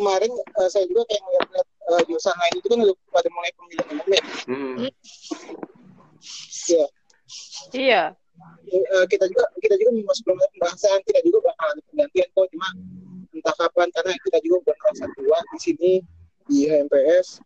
[0.00, 3.86] Kemarin eh, saya juga kayak ngeliat-ngeliat eh, jurusan lain itu kan udah pada mulai pemilihan
[3.92, 4.22] umum ya.
[4.48, 4.76] Hmm.
[6.70, 6.86] Iya.
[7.76, 8.02] Iya.
[8.70, 12.46] Eh, kita juga kita juga masih belum ada pembahasan kita juga bakal ada penggantian kok
[12.54, 12.68] cuma
[13.34, 15.92] entah kapan karena kita juga udah merasa tua di sini
[16.46, 17.42] di HMPS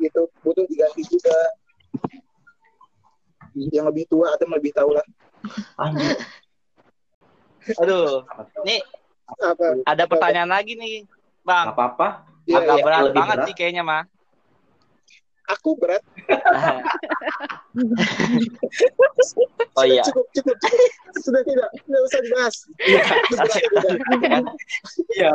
[0.00, 1.38] gitu butuh diganti juga
[3.54, 5.06] yang lebih tua atau lebih tahu lah
[5.80, 6.18] Anjir.
[7.80, 8.24] Aduh,
[8.66, 8.80] nih
[9.38, 11.06] apa ada pertanyaan lagi nih,
[11.46, 11.70] Bang.
[11.72, 12.26] apa-apa.
[12.48, 12.84] ya, Agak ya.
[12.84, 13.46] berat banget berat.
[13.46, 14.04] sih kayaknya mah.
[15.50, 15.98] aku berat
[19.74, 20.06] oh iya.
[20.06, 20.90] cukup cukup cukup
[21.26, 22.56] sudah tidak tidak usah dibahas
[24.22, 24.46] kan?
[25.10, 25.34] Iya.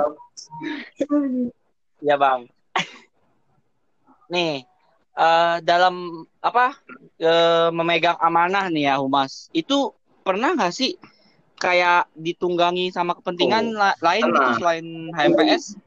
[2.00, 2.48] Ya bang.
[4.32, 4.64] Nih,
[5.20, 6.80] eh, dalam apa
[7.20, 9.92] eh, memegang amanah nih ya humas, itu
[10.24, 10.96] pernah nggak sih
[11.56, 15.80] kayak ditunggangi sama kepentingan Oh, la- lain gitu selain HMPS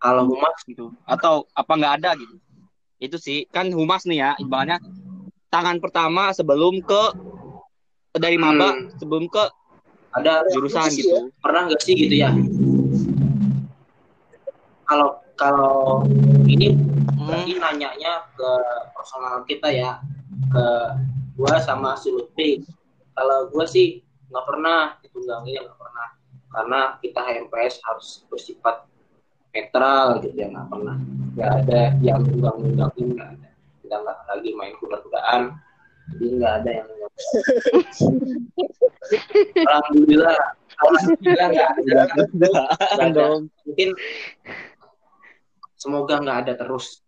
[0.00, 0.90] Kalau humas gitu?
[1.04, 2.36] Atau apa nggak ada gitu?
[3.00, 4.80] Itu sih kan humas nih ya, ibaratnya
[5.52, 7.02] tangan pertama sebelum ke
[8.16, 8.90] dari maba Hmm.
[8.96, 9.44] sebelum ke
[10.10, 11.30] ada jurusan sih gitu.
[11.38, 12.32] pernah nggak sih gitu ya?
[14.88, 16.04] Kalau kalau
[16.44, 16.74] ini
[17.14, 17.28] Hmm.
[17.28, 18.50] berarti nanyanya ke
[18.96, 20.00] personal kita ya,
[20.50, 20.64] ke
[21.36, 22.64] gua sama si Lutfi.
[23.14, 24.00] Kalau gua sih
[24.30, 26.08] nggak pernah ditunggangi, nggak pernah,
[26.54, 28.86] karena kita HMPS harus bersifat
[29.50, 30.96] netral gitu ya, nggak pernah,
[31.34, 33.48] nggak ada yang tunggang-tunggangin, nggak ada.
[33.82, 35.42] Kita nggak lagi main kuda-kudaan,
[36.14, 36.88] jadi nggak ada yang
[39.60, 40.38] Alhamdulillah,
[40.78, 42.00] alhamdulillah nggak ada.
[42.30, 42.66] Nggak
[42.96, 43.24] ada.
[43.66, 43.88] Mungkin
[45.74, 47.02] semoga nggak ada terus.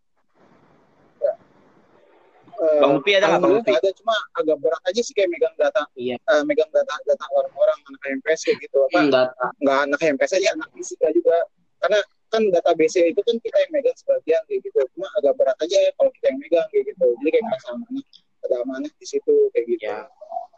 [2.62, 3.90] Eh, Bang Lupi ada nggak Bang nggak ada.
[3.98, 5.83] Cuma agak berat aja sih kayak megang data.
[5.98, 6.14] Iya.
[6.14, 8.77] eh, megang data data orang-orang anak HMPS kayak gitu.
[8.87, 9.27] Apa Nggak
[9.59, 11.37] nggak anak HMPS aja anak fisika juga.
[11.83, 11.98] Karena
[12.31, 14.79] kan database itu kan kita yang megang sebagian kayak gitu.
[14.94, 17.07] Cuma agak berat aja ya kalau kita yang megang kayak gitu.
[17.18, 18.05] Jadi kayak merasa amanah
[18.42, 19.85] ada amanah di situ kayak gitu.
[19.90, 19.98] Ya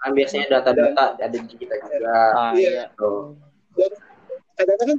[0.05, 2.13] kan biasanya data-data ada di kita juga.
[2.37, 2.69] Ah, Iya.
[2.69, 2.85] iya.
[2.93, 3.33] Tuh.
[3.75, 3.91] dan
[4.55, 4.99] kadang-kadang kan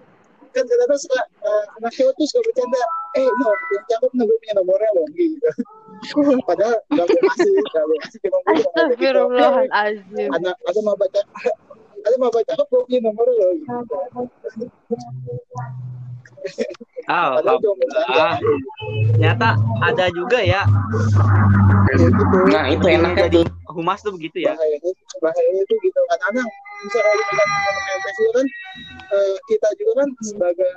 [0.55, 2.79] kadang-kadang suka uh, anak cewek tuh suka bercanda
[3.19, 5.49] eh no yang cakep nih gue punya nomornya loh gitu
[6.47, 8.69] padahal nggak gue kasih nggak gue kasih cuma gue gitu.
[8.71, 10.29] Astagfirullahaladzim.
[10.31, 11.21] ada ada mau baca
[12.07, 13.83] ada mau baca cakep gue punya nomornya loh gitu.
[17.05, 18.35] Ah, padahal cuma bercanda ah,
[19.13, 19.47] ternyata
[19.85, 20.61] ada juga ya
[21.93, 24.57] gitu nah itu yang enaknya jadi humas tuh begitu ya.
[24.57, 24.91] bahayanya
[25.21, 26.47] bahayanya itu gitu kadang-kadang
[26.81, 28.47] misalnya megang nomor HMPS itu kan
[29.13, 30.71] eh, kita juga kan sebagai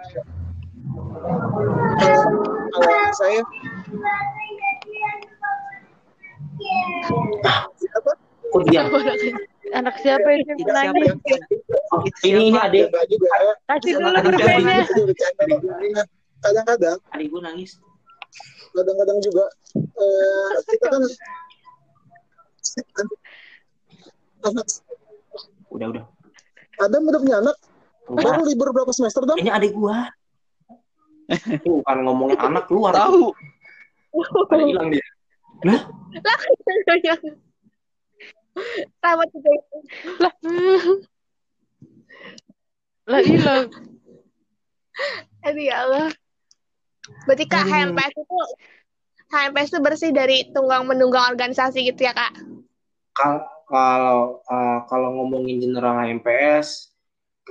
[1.97, 2.23] eh,
[2.77, 3.41] kalau saya
[7.97, 8.13] apa
[8.49, 8.83] kok dia
[9.69, 11.13] Anak siapa yang siapa nangis?
[11.13, 11.21] yang
[11.93, 12.89] Oh, ini ini ya adik
[13.69, 16.09] Kasih dulu permennya.
[16.43, 17.73] Kadang-kadang adik gue nangis
[18.75, 21.03] kadang-kadang juga eh, kita kan
[24.47, 24.67] anak
[25.75, 26.05] udah udah
[26.79, 27.57] Adam udah punya anak
[28.09, 28.25] Udah.
[28.25, 30.09] baru libur berapa semester dong ini adik gua
[31.61, 33.37] Tuh, bukan ngomongin anak keluar Tahu.
[34.49, 35.05] ada hilang dia
[38.99, 39.51] Sama juga.
[43.09, 43.67] Lah hilang.
[45.47, 46.09] Aduh ya Allah.
[47.27, 47.73] Berarti Kak, Aduh.
[47.73, 48.37] HMPS itu
[49.29, 52.33] HMPS itu bersih dari tunggang menunggang organisasi gitu ya Kak?
[53.13, 56.89] Kal- kalau uh, kalau ngomongin general HMPS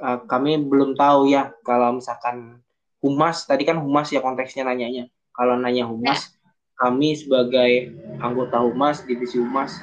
[0.02, 2.58] uh, kami belum tahu ya kalau misalkan
[2.98, 6.34] humas tadi kan humas ya konteksnya nanyanya kalau nanya humas
[6.74, 9.78] kami sebagai anggota humas divisi humas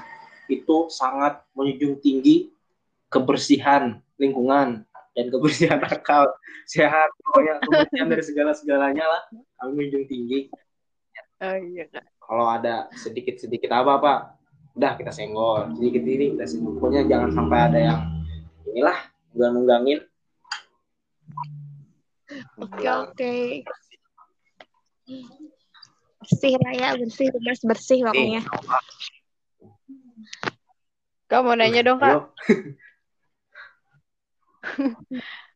[0.51, 2.51] itu sangat menjunjung tinggi
[3.07, 4.83] kebersihan lingkungan
[5.15, 6.27] dan kebersihan akal
[6.67, 9.23] sehat pokoknya kebersihan dari segala segalanya lah
[9.63, 10.41] kami menjunjung tinggi
[11.43, 12.07] Oh iya kak.
[12.25, 14.13] kalau ada sedikit sedikit apa apa
[14.75, 18.01] udah kita senggol sedikit ini kita senggol pokoknya jangan sampai ada yang
[18.71, 18.99] inilah
[19.35, 20.01] nunggang nunggangin
[22.59, 23.35] Oke oke.
[26.25, 28.43] Bersih lah ya, bersih, humas bersih pokoknya.
[31.29, 32.33] Kak mau nanya dong kak.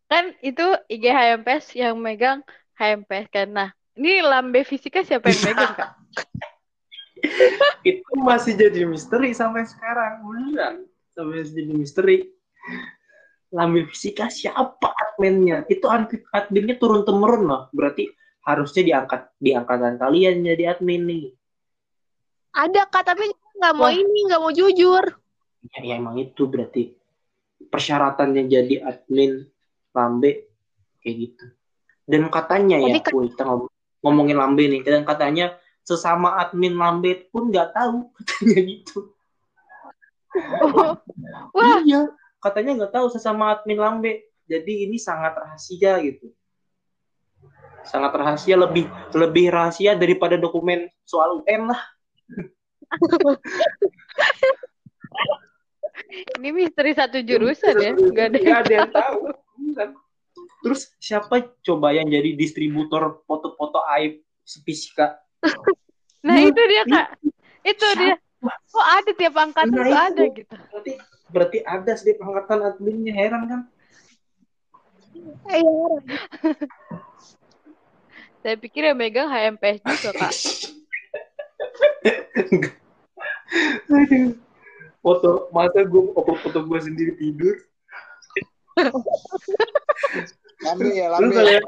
[0.09, 2.41] Kan itu IG HMPS yang megang
[2.81, 3.49] HMPS kan.
[3.53, 3.69] Nah,
[3.99, 5.91] ini lambe fisika siapa yang megang kak?
[7.91, 10.87] itu masih jadi misteri sampai sekarang beneran
[11.19, 12.17] sampai jadi misteri
[13.51, 18.07] lambe fisika siapa adminnya itu admin adminnya turun temurun loh berarti
[18.47, 21.25] harusnya diangkat di angkatan kalian jadi admin nih
[22.49, 23.29] Ada kak, tapi
[23.61, 23.95] nggak mau Wah.
[23.95, 25.05] ini, nggak mau jujur.
[25.69, 26.98] ya, ya emang itu berarti
[27.67, 29.43] persyaratannya jadi admin
[29.91, 30.47] lambe
[31.03, 31.45] kayak gitu
[32.07, 33.73] dan katanya ya Tapi kan- woi, kita ngom-
[34.07, 39.11] ngomongin lambe nih dan katanya sesama admin lambe pun nggak tahu katanya gitu
[41.57, 44.29] Wah, Iya, katanya nggak tahu sesama admin Lambe.
[44.47, 46.31] Jadi ini sangat rahasia gitu.
[47.83, 51.81] Sangat rahasia, lebih lebih rahasia daripada dokumen soal UN lah.
[56.09, 57.93] ini misteri satu jurusan ya.
[57.93, 59.21] Gak ada yang Nggak ada yang tahu.
[60.59, 64.25] Terus siapa coba yang jadi distributor foto-foto aib
[64.65, 65.21] fisika?
[66.25, 67.07] Nah itu dia kak.
[67.63, 68.17] Itu dia.
[68.43, 69.99] Kok ada tiap angkatan Nah, itu.
[69.99, 70.55] ada gitu.
[70.71, 70.93] Berarti
[71.29, 73.61] berarti ada setiap angkatan adminnya heran kan?
[75.51, 75.89] Iya.
[78.39, 80.35] Saya pikir yang megang HMPS juga kak.
[83.89, 84.48] Aduh.
[85.09, 87.57] Foto masa gue foto foto gue sendiri tidur.
[90.59, 91.35] Lambe ya, Lu lambe.
[91.35, 91.63] kalau ya,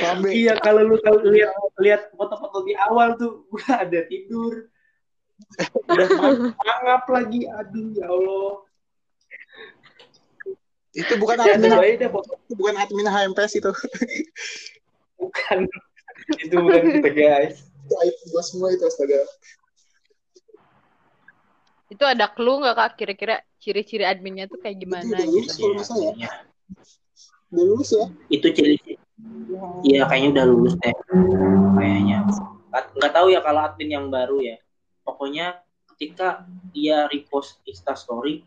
[0.00, 0.28] Lambe.
[0.32, 4.70] Iya, kalau lu tahu lihat lihat foto-foto di awal tuh gua ada tidur.
[5.90, 7.44] Udah ma- mangap lagi.
[7.50, 8.52] Aduh, ya Allah.
[10.90, 12.06] Itu bukan Ya, admin, itu
[12.58, 13.70] bukan admin HMPS itu.
[15.20, 15.58] bukan.
[16.38, 17.62] Itu bukan kita, guys.
[17.86, 19.22] Itu aib semua itu astaga.
[21.90, 25.62] Itu ada clue nggak kak kira-kira ciri-ciri adminnya tuh kayak gimana Itu udah gitu?
[25.74, 26.12] lulus salah ya.
[26.14, 26.30] Iya.
[27.50, 28.06] Udah lulus ya.
[28.30, 28.76] Itu ciri
[29.84, 30.94] Iya, kayaknya udah lulus deh.
[31.76, 32.18] Kayaknya.
[32.70, 34.56] Nggak- tahu ya kalau admin yang baru ya.
[35.02, 35.60] Pokoknya
[35.92, 38.46] ketika dia repost Insta story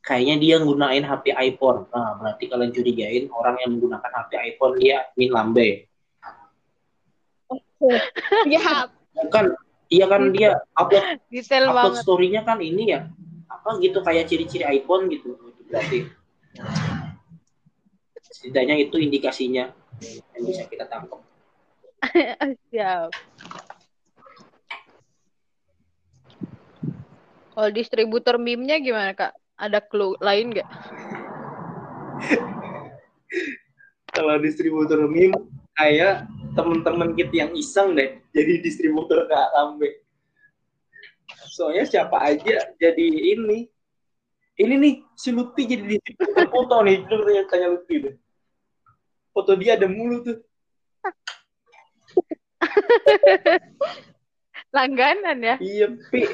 [0.00, 1.84] kayaknya dia nggunain HP iPhone.
[1.92, 5.68] Nah, berarti kalian curigain orang yang menggunakan HP iPhone dia admin lambe.
[8.48, 8.88] Ya,
[9.34, 9.52] kan
[9.88, 12.02] iya kan dia upload Detail upload banget.
[12.04, 13.08] story-nya kan ini ya
[13.48, 15.98] apa gitu kayak ciri-ciri iPhone gitu Itu berarti
[18.28, 19.72] setidaknya itu indikasinya
[20.36, 21.20] yang bisa kita tangkap
[22.70, 23.10] Siap.
[27.58, 29.34] Kalau distributor meme-nya gimana kak?
[29.58, 30.68] Ada clue lain nggak?
[34.18, 35.34] kalau distributor meme
[35.78, 36.26] kayak
[36.58, 39.90] teman-teman kita yang iseng deh jadi distributor nggak lambe
[41.50, 43.66] soalnya siapa aja jadi ini
[44.58, 48.14] ini nih si Lutfi jadi distributor foto nih dulu tanya tanya Lutfi deh
[49.34, 50.38] foto dia ada mulu tuh
[54.68, 55.56] Langganan ya?
[55.62, 56.28] Iya, Pi.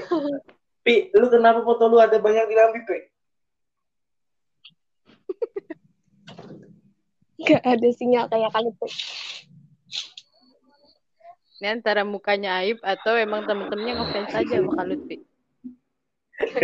[0.82, 2.98] Pi, lu kenapa foto lu ada banyak di lambi, Pi?
[7.44, 8.92] nggak ada sinyal kayak kali tuh.
[11.64, 15.16] Ini antara mukanya Aib atau emang temen-temennya ngefans aja sama Kak Lutfi.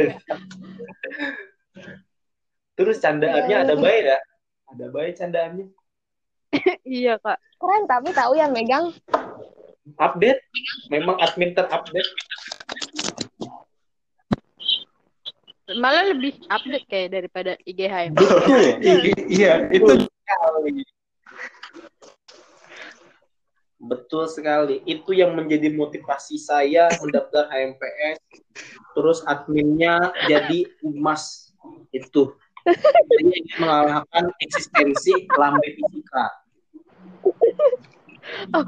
[2.77, 4.21] Terus candaannya ada baik ya?
[4.69, 5.73] Ada baik candaannya.
[6.85, 7.41] iya kak.
[7.57, 8.93] Keren tapi tahu yang megang.
[9.97, 10.45] Update,
[10.93, 12.13] memang admin terupdate.
[15.81, 18.21] Malah lebih update kayak daripada IGHM.
[18.21, 18.85] Betul.
[18.85, 19.97] I- Iya, itu.
[23.81, 24.85] Betul sekali.
[24.85, 28.21] Itu yang menjadi motivasi saya mendaftar HMPS.
[28.93, 31.57] Terus adminnya jadi umas.
[31.91, 32.37] Itu.
[33.25, 36.27] Ingin mengalahkan eksistensi lambe fisika.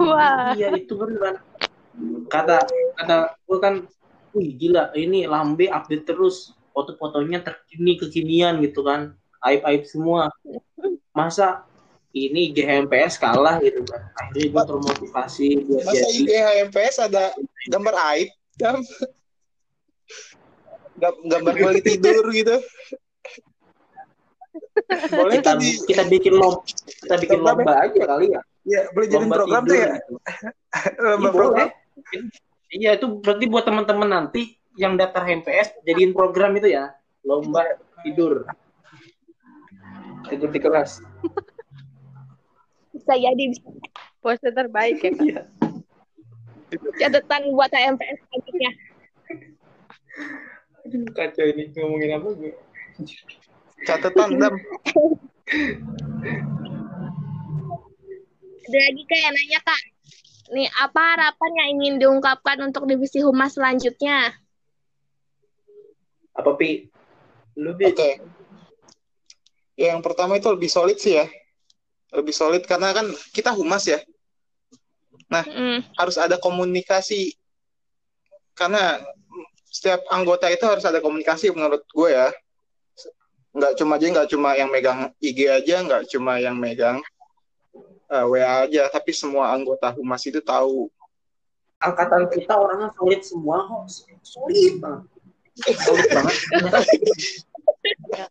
[0.01, 0.57] Wah.
[0.57, 1.45] Iya itu beneran.
[2.33, 2.65] Kata
[2.97, 3.75] kata gue kan,
[4.33, 9.13] wih gila ini lambe update terus foto-fotonya terkini kekinian gitu kan,
[9.45, 10.33] aib aib semua.
[11.13, 11.69] Masa
[12.13, 14.05] ini GHMPS kalah gitu kan?
[14.15, 16.21] Akhirnya gue termotivasi buat masa jadi.
[16.21, 17.25] IG HMPS ada
[17.67, 18.87] gambar aib, Gam-
[20.95, 22.57] Gam- gambar gue lagi tidur gitu.
[25.11, 26.61] Boleh Kita, tuh di, kita bikin lomba,
[27.01, 28.41] kita bikin Lomba, lomba aja kali ya.
[28.63, 30.15] ya boleh Lomba program tidur tuh ya, gitu.
[31.09, 31.69] lomba Iya, program.
[31.69, 31.71] boleh.
[32.73, 34.43] Iya itu berarti buat teman-teman nanti
[34.77, 37.65] yang daftar HMPS jadiin program itu ya lomba
[38.01, 38.45] tidur
[40.29, 41.01] tidur di kelas.
[43.03, 43.67] Bisa jadi bisa
[44.23, 45.27] Pose terbaik ya kak.
[45.27, 45.43] Iya.
[47.03, 48.71] catatan buat HMPS selanjutnya.
[50.87, 52.55] Aduh, kacau ini ngomongin apa gue?
[53.83, 54.55] Catatan dam.
[58.63, 59.83] Ada lagi kak yang nanya kak.
[60.55, 64.31] Nih apa harapan yang ingin diungkapkan untuk divisi humas selanjutnya?
[66.39, 66.87] Apa pi?
[67.59, 67.91] Lu bi?
[67.91, 68.23] Oke.
[69.75, 71.27] Ya, yang pertama itu lebih solid sih ya.
[72.13, 74.01] Lebih solid karena kan kita humas ya.
[75.33, 75.81] Mm.
[75.97, 77.33] Harus ada komunikasi.
[78.53, 79.01] Karena
[79.73, 82.29] setiap anggota itu harus ada komunikasi menurut gue ya.
[83.57, 87.01] Nggak cuma aja, nggak cuma yang megang IG aja, nggak cuma yang megang
[88.13, 90.93] eh, WA aja, tapi semua anggota humas itu tahu.
[91.81, 93.89] Angkatan kita orangnya solid semua kok.
[94.23, 95.05] Solid banget.
[95.81, 96.37] Solid banget.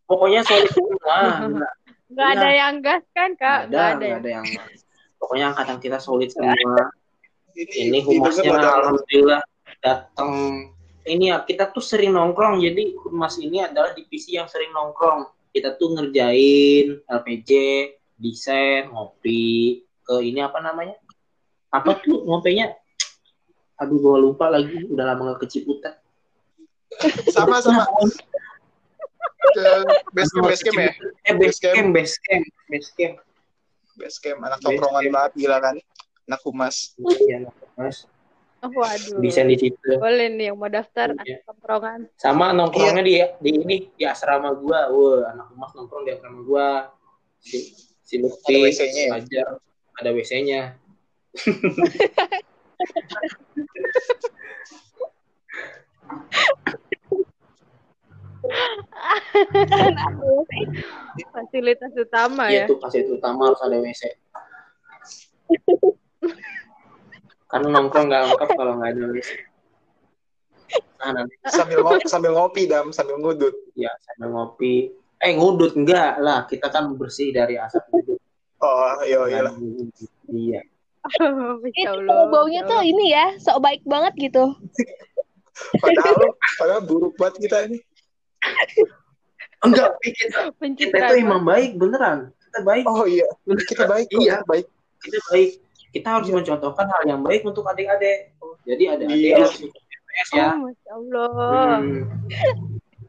[0.05, 1.17] Pokoknya solid semua.
[2.11, 2.59] Nggak ada Iya.
[2.59, 3.59] yang gas kan, Kak?
[3.71, 4.05] nggak ada, ada.
[4.05, 4.45] nggak ada yang
[5.15, 6.55] pokoknya angkatan kita solid semua.
[7.55, 9.41] Ini humasnya alhamdulillah
[9.79, 10.31] datang.
[11.01, 12.61] Ini ya kita tuh sering nongkrong.
[12.61, 15.29] Jadi humas ini adalah divisi yang sering nongkrong.
[15.51, 17.49] Kita tuh ngerjain LPG,
[18.15, 20.95] desain, ngopi ke ini apa namanya?
[21.73, 22.71] Apa tuh ngopinya?
[23.81, 24.85] Aduh, gua lupa lagi.
[24.87, 25.97] Udah lama gak ke Ciputat.
[27.31, 27.87] sama sama
[29.41, 29.65] ke
[30.11, 30.91] base camp, base camp ya
[31.25, 33.15] Eh, base camp, base camp, base camp.
[33.93, 35.75] base camp anak tongkrongan banget gila kan
[36.25, 38.05] anak humas Iya, Mas.
[38.61, 39.17] Waduh.
[39.19, 39.89] Desain di situ.
[39.97, 41.17] Boleh nih yang mau daftar Iya.
[41.17, 41.99] anak tongkrongan.
[42.15, 46.67] sama nongkrongnya di di ini di asrama gua wah anak emas nongkrong di asrama gua
[47.41, 47.73] si
[48.05, 49.45] si Lutfi Ada WC-nya ya?
[49.99, 50.61] Ada WC-nya
[61.33, 62.99] Fasilitas utama Iya ya.
[63.01, 64.01] itu utama harus ada WC
[67.51, 69.29] karena nongkrong nggak lengkap kalau nggak ada WC
[71.01, 71.33] nah nanti.
[71.49, 72.93] Sambil ngopi, sambil ngopi dam.
[72.95, 73.51] Sambil ngudut.
[73.73, 74.93] Ya sambil ngopi.
[75.17, 78.21] Eh ngudut enggak lah kita kan bersih dari asap ngudut.
[78.61, 79.41] Oh iya iya
[80.29, 80.61] iya.
[81.01, 84.53] Masya Itu baunya tuh ini ya, sok baik banget gitu.
[85.81, 87.77] padahal padahal buruk banget kita ini
[89.65, 92.33] enggak kita kita itu emang baik beneran.
[92.51, 92.83] Kita baik.
[92.83, 93.27] Oh iya.
[93.47, 94.19] Kita baik kok.
[94.19, 94.43] Iya.
[94.43, 94.67] baik.
[94.99, 95.51] Kita baik.
[95.91, 98.35] Kita harus mencontohkan hal yang baik untuk adik-adik.
[98.67, 99.37] Jadi adik-adik Iya.
[99.39, 100.47] harus ikut HMPS ya.
[100.51, 101.29] Oh, Masya Allah.
[101.79, 102.03] Hmm.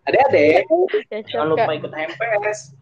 [0.03, 0.63] adik-adik
[1.11, 2.75] Ya, jangan lupa ikut HMPS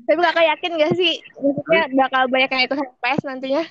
[0.00, 3.62] Tapi kakak yakin gak sih, maksudnya bakal banyak yang ikut HPS nantinya?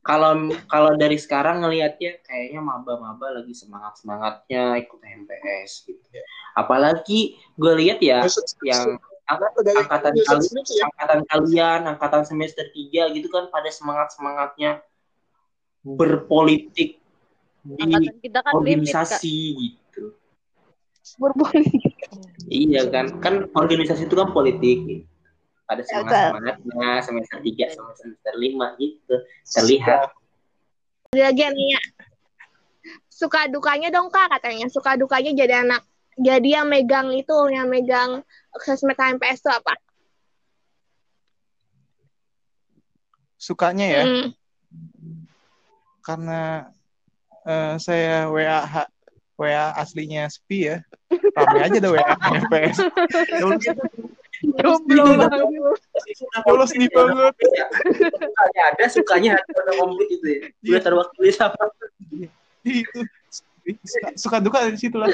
[0.00, 6.06] Kalau kalau dari sekarang ngelihatnya kayaknya maba-maba lagi semangat semangatnya ikut HMPS gitu
[6.54, 8.24] apalagi gue lihat ya
[8.64, 8.98] yang
[9.30, 10.84] angkatan dari- kali ya.
[10.90, 14.82] angkatan kalian angkatan semester 3 gitu kan pada semangat semangatnya
[15.82, 16.98] berpolitik
[17.60, 19.80] di Angkatan kita kan limit, organisasi gitu
[21.18, 21.62] Berbun.
[22.46, 24.78] Iya kan, kan organisasi itu kan politik.
[24.86, 25.09] Gitu.
[25.70, 29.14] Ada semangat semangatnya semester 3 sama semester 5 gitu.
[29.46, 30.10] Terlihat.
[31.14, 31.80] Ada lagi yang nanya,
[33.06, 35.86] suka dukanya dong kak katanya, suka dukanya jadi anak,
[36.18, 38.26] jadi yang megang itu, yang megang
[38.66, 39.74] sosmed HMPS itu apa?
[43.40, 44.36] sukanya ya Hmm.
[46.04, 46.68] karena
[47.48, 48.92] eh, saya WA ha-
[49.40, 50.84] WA aslinya sepi ya
[51.32, 52.84] rame aja dah WA MPS
[54.40, 55.30] Jomblo banget.
[56.42, 60.38] Polos nih banget Sukanya ada, sukanya ada komplit itu ya.
[60.64, 61.64] Udah terwakili sama.
[62.60, 63.00] itu
[63.84, 65.08] suka, suka duka dari situ lah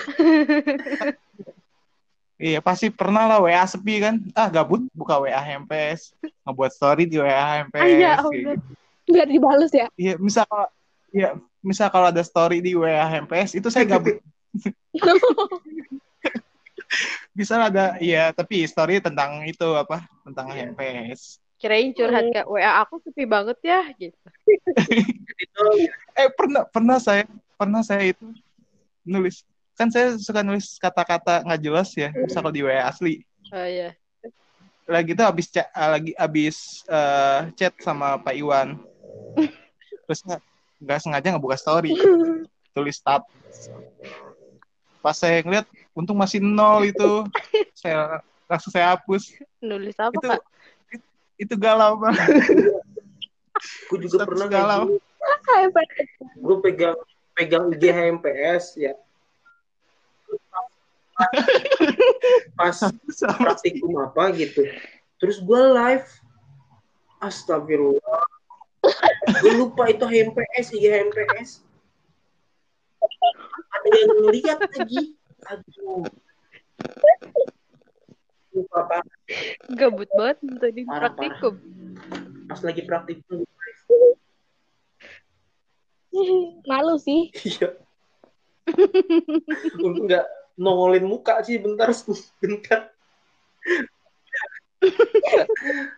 [2.36, 6.12] iya pasti pernah lah WA sepi kan ah gabut buka WA MPS
[6.44, 8.32] ngebuat story di WA MPS Ah, ya kayak Allah.
[8.32, 8.52] gitu.
[9.06, 9.86] Biar dibales ya.
[9.94, 10.66] Iya, misal kalau
[11.14, 11.28] ya,
[11.62, 14.18] misal kalau ada story di WA HMPS itu saya gabut.
[17.36, 20.06] Bisa ada, iya, tapi story tentang itu apa?
[20.24, 20.72] Tentang Iya.
[20.72, 21.42] HMPS.
[21.56, 24.26] Kirain curhat Kak, WA aku sepi banget ya gitu.
[25.40, 25.62] Itu
[26.20, 27.24] Eh pernah pernah saya
[27.56, 28.28] pernah saya itu
[29.04, 29.44] nulis
[29.76, 33.20] kan saya suka nulis kata-kata nggak jelas ya, misal kalau di WA asli.
[33.52, 33.92] Oh iya.
[34.88, 38.80] Lagi itu habis ca- lagi habis eh, chat sama Pak Iwan.
[40.08, 40.40] Terus nggak
[40.80, 41.92] nggak sengaja ngebuka story.
[42.76, 43.72] tulis status.
[45.06, 47.22] Pas saya ngeliat, untung masih nol itu.
[47.78, 48.18] saya
[48.50, 49.38] langsung saya hapus.
[49.62, 50.42] Nulis apa itu Kak?
[51.38, 52.26] itu galau banget.
[53.86, 54.98] gue juga Status pernah galau.
[55.46, 56.10] HMPS.
[56.42, 56.98] Gue pegang
[57.38, 58.98] pegang IG HMPS ya.
[62.58, 63.38] Pas Sama.
[63.38, 64.66] praktikum apa gitu.
[65.22, 66.10] Terus gue live.
[67.22, 68.26] Astagfirullah.
[69.38, 71.65] gue lupa itu HMPS IG HMPS
[73.72, 75.02] ada yang ngeliat lagi.
[75.46, 76.06] Aduh.
[78.72, 79.04] Apa
[79.76, 81.54] Gabut banget tadi Parah, praktikum.
[82.48, 83.44] pas lagi praktikum.
[86.64, 87.28] Malu sih.
[87.44, 87.76] iya.
[89.84, 90.24] Untung nggak
[90.56, 91.92] nongolin muka sih bentar.
[92.40, 92.80] Bentar.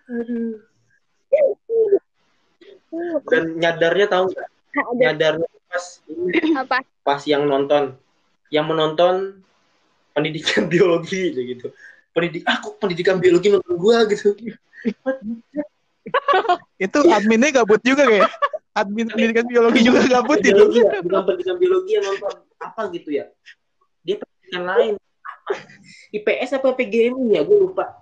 [0.09, 0.59] Aduh.
[3.29, 4.49] dan nyadarnya tahu nggak?
[4.49, 4.99] Ada.
[4.99, 5.85] Nyadarnya pas
[6.65, 6.77] apa?
[7.05, 7.95] pas yang nonton
[8.49, 9.45] yang menonton
[10.17, 11.67] pendidikan biologi aja gitu.
[12.11, 14.03] Pendidik aku pendidikan biologi nonton gua?
[14.09, 14.35] gitu.
[16.81, 18.31] Itu adminnya gabut juga kayak.
[18.73, 20.55] Admin pendidikan biologi juga gabut itu.
[20.55, 21.03] biologi ya.
[21.03, 22.33] Bukan pendidikan biologi yang nonton.
[22.63, 23.25] Apa gitu ya?
[24.07, 24.93] Dia pendidikan lain.
[24.97, 25.53] Apa?
[26.15, 27.43] IPS apa PGM ya?
[27.43, 27.99] Gue lupa.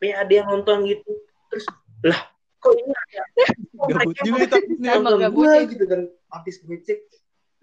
[0.00, 1.10] Kayak ada yang nonton gitu.
[1.52, 1.68] Terus
[2.00, 3.08] lah kok ini kok
[3.90, 4.44] Gabut juga.
[4.84, 5.64] Emang nonton gabut gua ya.
[5.66, 7.00] gitu dan habis gue cek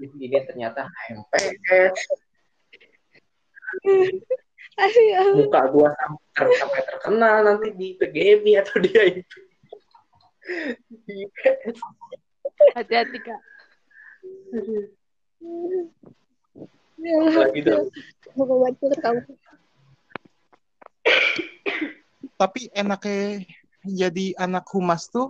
[0.01, 1.97] ini ternyata HMPS
[4.77, 9.37] Aduh, muka gua sampai, sampai terkenal nanti di PGMI atau dia itu
[11.05, 11.77] di IPS
[12.77, 13.41] Hati-hati kak.
[18.81, 19.21] curhat kamu.
[22.37, 23.45] Tapi enaknya
[23.85, 25.29] jadi anak humas tuh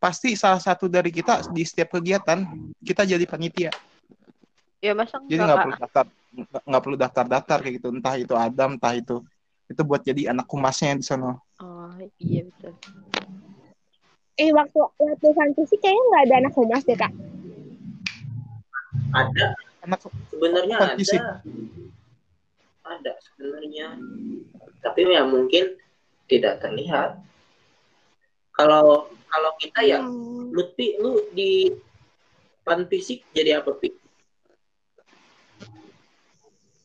[0.00, 2.44] pasti salah satu dari kita di setiap kegiatan
[2.84, 3.72] kita jadi panitia.
[4.84, 6.04] Ya masa Jadi enggak nggak perlu daftar
[6.64, 7.88] nggak perlu daftar-daftar kayak gitu.
[7.88, 9.24] Entah itu Adam, entah itu
[9.64, 11.40] itu buat jadi anak humasnya di sana.
[11.64, 12.76] Oh iya betul.
[14.36, 17.12] Eh waktu waktu fantasi kayaknya nggak ada anak humas deh kak.
[19.14, 20.00] ada Anak
[20.32, 21.20] sebenarnya sih?
[21.20, 21.44] ada
[22.84, 23.96] ada sebenarnya
[24.84, 25.80] tapi ya mungkin
[26.28, 27.20] tidak terlihat
[28.54, 30.54] kalau kalau kita ya Hmm.
[30.54, 31.74] Lutfi lu di
[32.62, 33.90] pan fisik jadi apa pi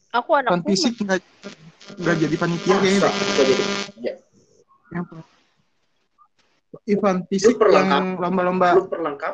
[0.09, 1.21] Aku anak Pan fisik nggak
[2.01, 3.09] nggak jadi panitia kayaknya.
[4.01, 4.13] Ya.
[4.89, 5.05] Yang
[6.89, 8.73] Ivan fisik yang lomba-lomba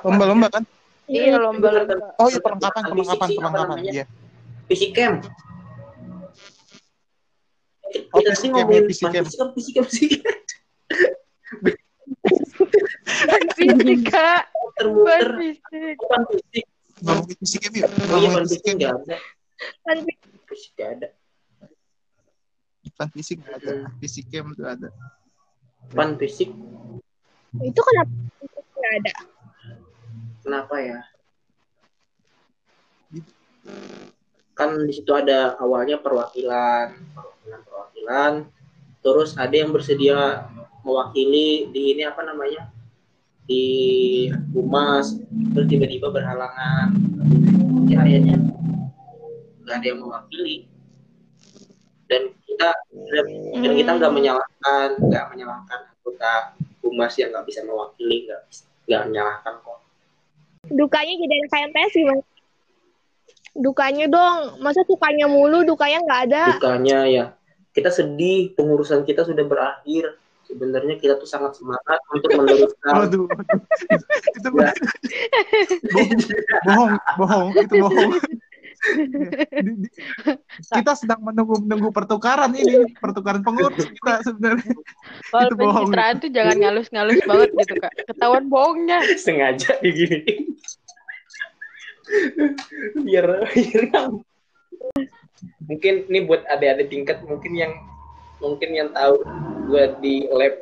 [0.04, 0.64] lomba-lomba kan?
[1.08, 2.12] Iya lomba-lomba.
[2.20, 4.04] Oh iya perlengkapan Fisik perlengkapan sih, apa perlengkapan iya.
[4.68, 5.18] fisik camp
[8.12, 9.26] Oh, kita fisik tadi camp, ngomongin ya, fisik camp.
[9.32, 10.08] fisik fisik camp sih
[13.56, 14.46] Fisika.
[14.50, 15.98] Bukan muter-muter fisik.
[16.10, 16.66] pan fisik
[17.06, 17.90] Ngomongin fisik ya, yuk.
[18.12, 18.92] oh iya Ngomongin pan fisik fisik ya.
[18.92, 19.18] nggak ada
[20.46, 21.08] fisik nggak ada
[22.96, 23.74] Pan fisik nggak ada.
[24.00, 24.90] Fisik camp tuh ada.
[25.92, 26.50] pan fisik
[27.56, 28.12] Itu kenapa
[28.76, 29.14] nggak ada?
[30.46, 31.00] kenapa ya
[34.54, 38.34] kan di situ ada awalnya perwakilan perwakilan perwakilan
[39.06, 40.50] terus ada yang bersedia
[40.82, 42.74] mewakili di ini apa namanya?
[43.46, 43.66] Di
[44.50, 45.22] humas
[45.54, 46.90] terus tiba-tiba berhalangan.
[47.86, 48.42] Ya akhirnya
[49.62, 50.66] nggak ada yang mewakili.
[52.10, 52.74] Dan kita
[53.54, 58.42] dan kita nggak menyalahkan nggak menyalahkan anggota humas yang nggak bisa mewakili nggak
[58.90, 59.80] nggak menyalahkan kok.
[60.74, 62.24] Dukanya jadi KMPS gimana?
[63.56, 66.44] Dukanya dong, masa sukanya mulu, dukanya nggak ada.
[66.58, 67.26] dukanya ya
[67.76, 70.16] kita sedih pengurusan kita sudah berakhir
[70.48, 73.28] sebenarnya kita tuh sangat semangat untuk meneruskan waduh.
[74.38, 74.50] itu
[76.64, 78.14] bohong, bohong, itu bohong.
[80.70, 84.74] Kita sedang menunggu menunggu pertukaran ini, pertukaran pengurus kita sebenarnya.
[85.34, 85.90] Kalau Itu bohong.
[85.90, 87.92] pencitraan tuh jangan ngalus-ngalus banget gitu kak.
[88.06, 89.02] Ketahuan bohongnya.
[89.18, 90.54] sengaja digini
[93.02, 93.84] biar biar
[95.64, 97.74] mungkin ini buat adik-adik tingkat mungkin yang
[98.40, 99.24] mungkin yang tahu
[99.68, 100.56] gue di lab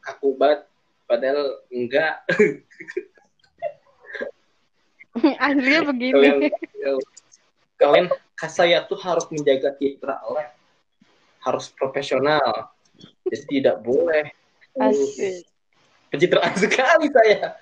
[0.00, 0.64] kaku banget
[1.06, 2.24] padahal enggak.
[5.42, 6.48] Aslinya kalian begini.
[7.80, 8.06] kalian
[8.46, 10.54] saya tuh harus menjaga citra lab.
[11.40, 12.70] Harus profesional.
[13.26, 14.30] Jadi tidak boleh.
[14.78, 15.50] Asik.
[16.10, 17.54] pencitraan sekali saya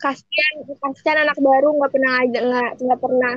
[0.00, 3.34] Kasian, kasian anak baru nggak pernah aja nggak nggak pernah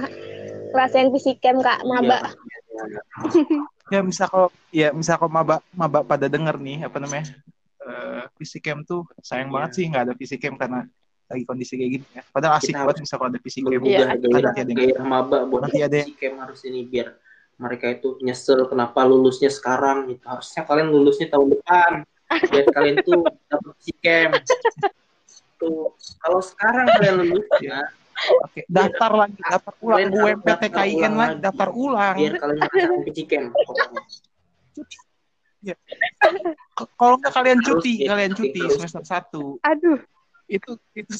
[0.71, 2.19] ngerasain fisikam kak maba.
[3.91, 7.35] Ya misal kalau ya misal kalau maba maba pada denger nih apa namanya
[7.83, 9.55] eh fisik camp tuh sayang Iya.
[9.59, 10.87] banget sih nggak ada fisik camp karena
[11.27, 12.23] lagi kondisi kayak gini ya.
[12.31, 13.69] Padahal asik Kita banget misal kalau ada fisik camp.
[13.69, 14.25] Iya, bergugah ada.
[14.25, 17.07] Nanti ada yang- maba buat Nanti ada yang- camp harus ini biar
[17.59, 21.91] mereka itu nyesel kenapa lulusnya sekarang gitu harusnya kalian lulusnya tahun depan
[22.49, 24.31] biar kalian tuh dapat camp
[25.63, 27.79] tuh kalau sekarang kalian lulus ya
[28.45, 32.13] Oke, daftar lagi, daftar ulang UMPTKIN lagi, daftar ulang.
[32.13, 34.01] biar kalian pokoknya
[34.77, 34.97] cuti.
[35.65, 35.75] Ya.
[36.93, 38.73] Kalau nggak kalian cuti, kalian cuti cuti terus.
[38.77, 39.57] semester satu.
[39.65, 39.97] Aduh,
[40.45, 41.13] Itu itu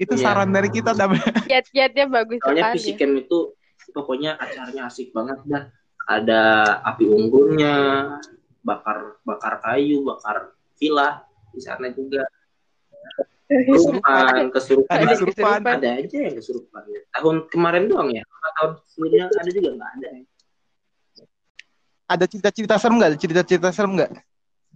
[0.00, 0.24] itu Iya.
[0.24, 1.20] saran dari kita tapi
[1.52, 3.38] kiat-kiatnya bagus Soalnya Camp itu
[3.92, 5.64] pokoknya acaranya asik banget dah.
[6.02, 6.40] Ada
[6.82, 7.76] api unggunnya,
[8.64, 11.22] bakar bakar kayu, bakar villa
[11.52, 12.24] di sana juga.
[13.52, 15.60] Kesurupan, kesurupan, ada Ada kesurupan.
[15.60, 16.82] ada aja yang kesurupan.
[17.12, 18.24] Tahun kemarin doang ya,
[18.56, 20.08] tahun sebelumnya ada juga nggak ada.
[22.12, 23.10] Ada cerita-cerita serem nggak?
[23.20, 24.10] Cerita-cerita serem nggak?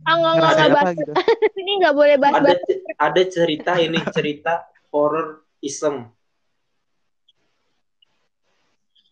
[0.05, 0.97] Ah, nggak, nggak, nggak apa bahas.
[1.01, 1.13] gitu?
[1.65, 2.61] Ini nggak boleh Ada bahas-bahas.
[2.97, 4.53] ada cerita ini cerita
[4.93, 6.09] horror isem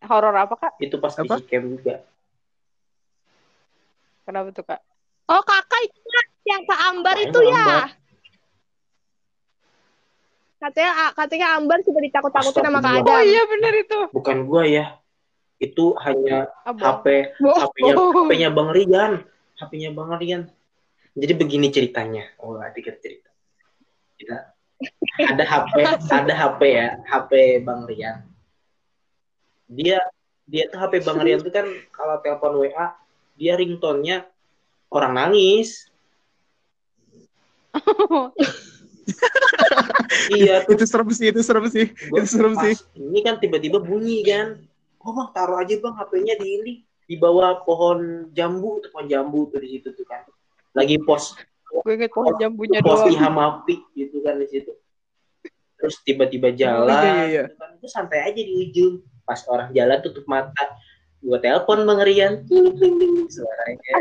[0.04, 0.72] Horor apa kak?
[0.84, 1.40] itu pas Apa?
[1.40, 1.94] Physics Camp juga.
[4.28, 4.80] Kenapa tuh kak?
[5.24, 5.98] Oh, kakak itu
[6.44, 7.64] yang ke Ambar Apaan itu ya.
[7.64, 7.88] Ambar?
[10.64, 13.12] Katanya katanya Ambar sudah ditakut-takutin sama Kak Astagfirullah.
[13.12, 13.28] Oh Adam.
[13.28, 13.98] iya benar itu.
[14.16, 14.96] Bukan gua ya.
[15.60, 17.04] Itu hanya Abang.
[17.04, 17.60] HP Bohong.
[17.68, 18.24] HP-nya Oh.
[18.24, 19.12] HP-nya Bang Rian.
[19.60, 20.48] HP-nya Bang Rian.
[21.12, 22.24] Jadi begini ceritanya.
[22.40, 23.28] Oh, dikit cerita.
[24.16, 24.56] Kita
[25.20, 25.74] ada HP,
[26.10, 28.24] ada HP ya, HP Bang Rian.
[29.68, 30.00] Dia
[30.48, 32.96] dia tuh HP Bang Rian tuh kan kalau telepon WA,
[33.36, 34.24] dia ringtone-nya
[34.88, 35.92] orang nangis.
[40.38, 41.86] iya tuh Itu serem sih, itu serem sih.
[42.08, 42.74] Gua Itu serem sih.
[42.96, 44.64] Ini kan tiba-tiba bunyi kan.
[45.04, 46.72] Oh bang taruh aja bang HP-nya di ini
[47.04, 50.24] di bawah pohon jambu, tuh pohon jambu tuh di situ tuh kan.
[50.72, 51.36] Lagi pos
[51.74, 53.12] Gue inget pohon jambunya pos doang.
[53.12, 54.72] Ilham Api gitu kan di situ.
[55.74, 57.42] Terus tiba-tiba jalan, iya, iya, iya.
[57.50, 57.70] gitu kan.
[57.76, 59.04] itu santai aja di ujung.
[59.26, 60.64] Pas orang jalan tutup mata,
[61.20, 63.92] gua telepon bang Rian, ting ting ting suaranya.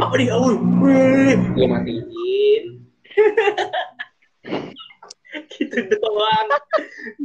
[0.00, 0.36] Apa dia?
[0.40, 2.87] Wih, dia matiin.
[5.54, 6.48] gitu doang,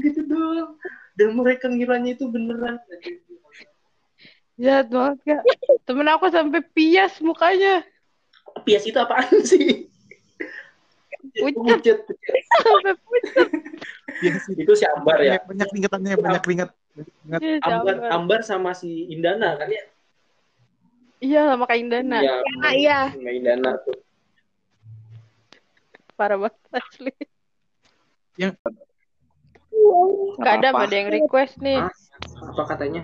[0.02, 0.78] gitu doang.
[1.14, 2.80] Dan mereka ngiranya itu beneran.
[4.58, 5.42] Jahat banget kak.
[5.86, 7.86] Temen aku sampai pias mukanya.
[8.62, 9.90] Pias itu apaan sih?
[11.42, 12.06] Pucat.
[12.62, 13.48] Sampai pucat.
[14.22, 14.54] Iya sih.
[14.54, 15.42] Itu si Ambar ya.
[15.42, 16.70] Banyak, banyak keringetannya, banyak keringet.
[17.42, 17.96] Iya, Ambar.
[18.14, 19.84] Ambar sama si Indana kan ya?
[21.24, 22.20] Iya sama Kak Indana.
[22.76, 24.03] Iya, sama Indana tuh.
[26.24, 27.12] Parah banget asli.
[28.40, 28.56] Yang
[30.40, 30.88] Gak ada Apa-apa.
[30.88, 31.84] ada yang request nih.
[31.84, 31.92] Hah?
[32.48, 33.04] Apa katanya?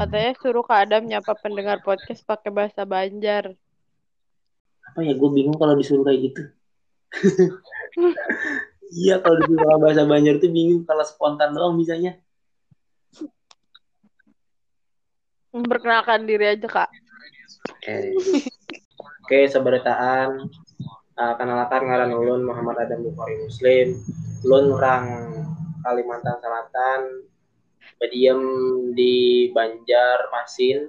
[0.00, 3.52] Katanya suruh Kak Adam nyapa pendengar podcast pakai bahasa Banjar.
[4.88, 5.12] Apa ya?
[5.12, 6.42] Gue bingung kalau disuruh kayak gitu.
[8.90, 12.16] Iya, kalau disuruh bahasa Banjar tuh bingung kalau spontan doang bisanya.
[15.52, 16.88] Memperkenalkan diri aja Kak.
[17.68, 18.16] Oke.
[19.30, 20.50] Oke, seberitaan.
[21.20, 23.92] Uh, kenalkan ngaran ulun Muhammad Adam Bukhari Muslim.
[24.40, 25.04] Ulun orang
[25.84, 27.28] Kalimantan Selatan.
[28.00, 28.40] Badiam
[28.96, 30.88] di Banjarmasin.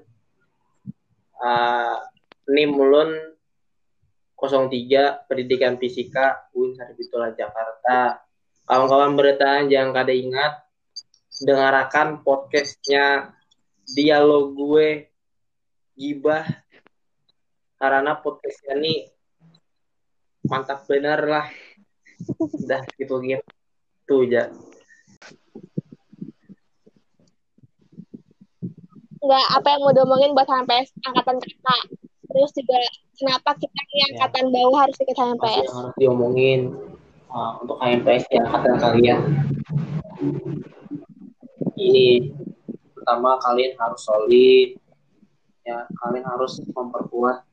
[1.35, 1.99] Uh,
[2.47, 3.11] NIM ulun
[4.39, 8.23] 03 Pendidikan Fisika UIN Sarjito Jakarta.
[8.63, 10.63] Kawan-kawan beritaan jangan kada ingat
[11.43, 13.35] dengarkan podcastnya
[13.83, 15.11] dialog gue
[15.99, 16.47] gibah
[17.75, 19.10] karena podcastnya ini
[20.51, 21.47] mantap bener lah
[22.59, 23.41] udah gitu gitu
[24.03, 24.51] tuh ya
[29.21, 31.81] Nggak apa yang mau diomongin buat HMPS angkatan kakak.
[32.25, 32.79] Terus juga
[33.13, 34.05] kenapa kita ini Ya.
[34.09, 35.61] angkatan bawah harus ikut HMPS.
[35.61, 36.59] yang harus diomongin
[37.29, 39.19] uh, untuk HMPS yang angkatan kalian
[41.75, 42.33] ini
[42.93, 44.69] pertama kalian harus solid
[45.61, 47.45] ya kalian harus memperkuat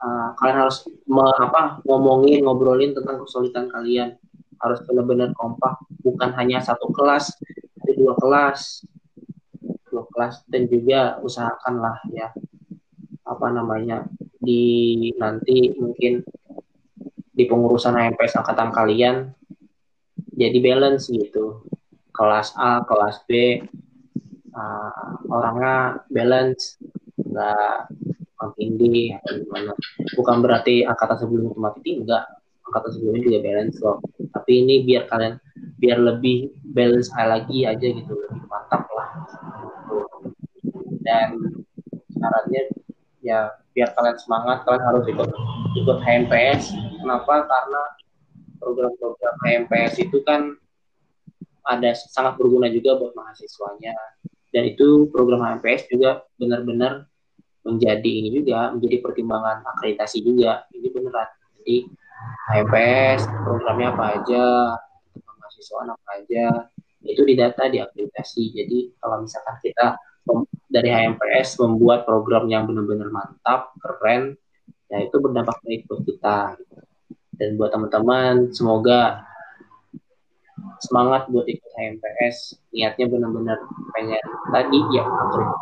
[0.00, 4.16] uh, kalian harus me- apa ngomongin ngobrolin tentang kesulitan kalian.
[4.60, 7.32] Harus benar-benar kompak bukan hanya satu kelas
[7.80, 8.84] tapi dua kelas.
[9.88, 12.32] Dua kelas dan juga usahakanlah ya
[13.24, 14.10] apa namanya
[14.42, 16.24] di nanti mungkin
[17.30, 19.16] di pengurusan HMPS angkatan kalian
[20.34, 21.64] jadi balance gitu.
[22.10, 23.62] Kelas A kelas B
[24.52, 26.76] uh, orangnya balance
[27.16, 27.76] nggak
[28.56, 29.72] tinggi atau gimana.
[30.16, 32.24] Bukan berarti angkatan sebelumnya mati enggak.
[32.70, 33.98] Angkatan sebelumnya juga balance kok.
[34.32, 35.34] Tapi ini biar kalian
[35.76, 39.10] biar lebih balance lagi aja gitu lebih mantap lah.
[41.04, 41.28] Dan
[42.16, 42.62] syaratnya
[43.20, 45.30] ya biar kalian semangat kalian harus ikut
[45.76, 47.44] ikut HMPS kenapa?
[47.44, 47.82] Karena
[48.60, 50.56] program-program HMPS itu kan
[51.68, 53.92] ada sangat berguna juga buat mahasiswanya.
[54.50, 57.09] Dan itu program HMPS juga benar-benar
[57.66, 61.28] menjadi ini juga menjadi pertimbangan akreditasi juga ini beneran
[61.60, 61.76] jadi
[62.52, 64.44] HMPS programnya apa aja
[65.16, 66.46] mahasiswa apa aja
[67.04, 69.96] itu didata di akreditasi jadi kalau misalkan kita
[70.70, 74.38] dari HMPS membuat program yang benar-benar mantap, keren,
[74.86, 76.38] ya itu berdampak baik buat kita.
[77.34, 79.24] Dan buat teman-teman, semoga
[80.84, 82.60] semangat buat ikut HMPS.
[82.70, 83.58] Niatnya benar-benar
[83.96, 85.04] pengen tadi ya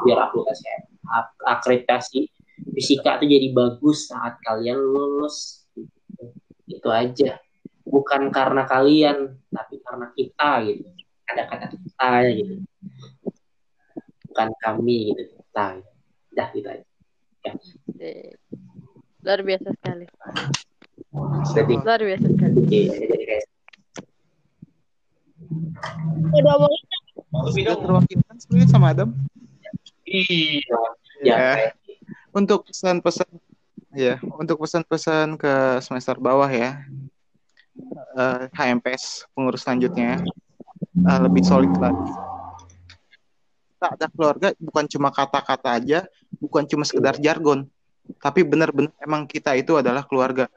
[0.05, 0.66] biar aplikasi
[1.09, 2.29] ak- akreditasi
[2.75, 5.65] fisika itu jadi bagus saat kalian lulus.
[6.69, 7.41] Itu aja.
[7.89, 10.85] Bukan karena kalian, tapi karena kita gitu.
[11.29, 12.55] Ada kata kita gitu.
[14.29, 15.67] Bukan kami gitu, kita.
[15.81, 15.91] Gitu.
[16.35, 16.85] Udah gitu aja.
[17.99, 18.37] Eh,
[19.25, 20.05] Luar biasa sekali.
[21.57, 22.55] Jadi, Luar biasa sekali.
[22.69, 23.47] iya, jadi kayak
[26.29, 26.55] Udah
[27.49, 29.11] Sudah terwakilkan sebenarnya sama Adam.
[30.09, 30.81] Iya.
[31.21, 31.73] ya, Ya.
[32.33, 33.29] Untuk pesan-pesan
[33.93, 36.81] ya, untuk pesan-pesan ke semester bawah ya.
[38.19, 40.23] Eh, HMPS pengurus selanjutnya
[40.99, 42.11] eh, lebih solid lagi.
[43.79, 45.99] Kita ada keluarga bukan cuma kata-kata aja,
[46.43, 47.67] bukan cuma sekedar jargon,
[48.19, 50.51] tapi benar-benar emang kita itu adalah keluarga.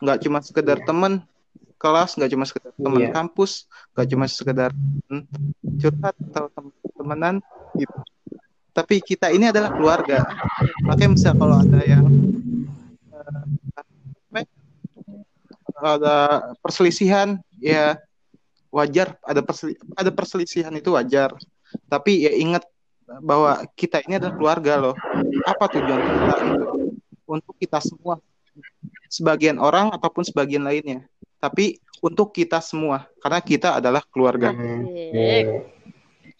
[0.00, 1.20] Nggak cuma sekedar teman
[1.76, 3.12] kelas, nggak cuma sekedar teman Iya.
[3.12, 4.70] kampus, nggak cuma sekedar
[5.76, 7.36] curhat atau tem- temenan
[7.78, 7.98] gitu.
[8.74, 10.26] Tapi kita ini adalah keluarga.
[10.82, 12.04] Makanya bisa kalau ada yang
[14.34, 14.42] ya,
[15.78, 16.16] ada
[16.58, 17.94] perselisihan ya
[18.74, 21.38] wajar ada perseli- ada perselisihan itu wajar.
[21.86, 22.66] Tapi ya ingat
[23.22, 24.94] bahwa kita ini adalah keluarga loh.
[25.46, 26.66] Apa tujuan kita itu?
[27.30, 28.18] Untuk kita semua.
[29.06, 31.06] Sebagian orang ataupun sebagian lainnya.
[31.38, 34.50] Tapi untuk kita semua karena kita adalah keluarga.
[34.50, 35.73] Asik.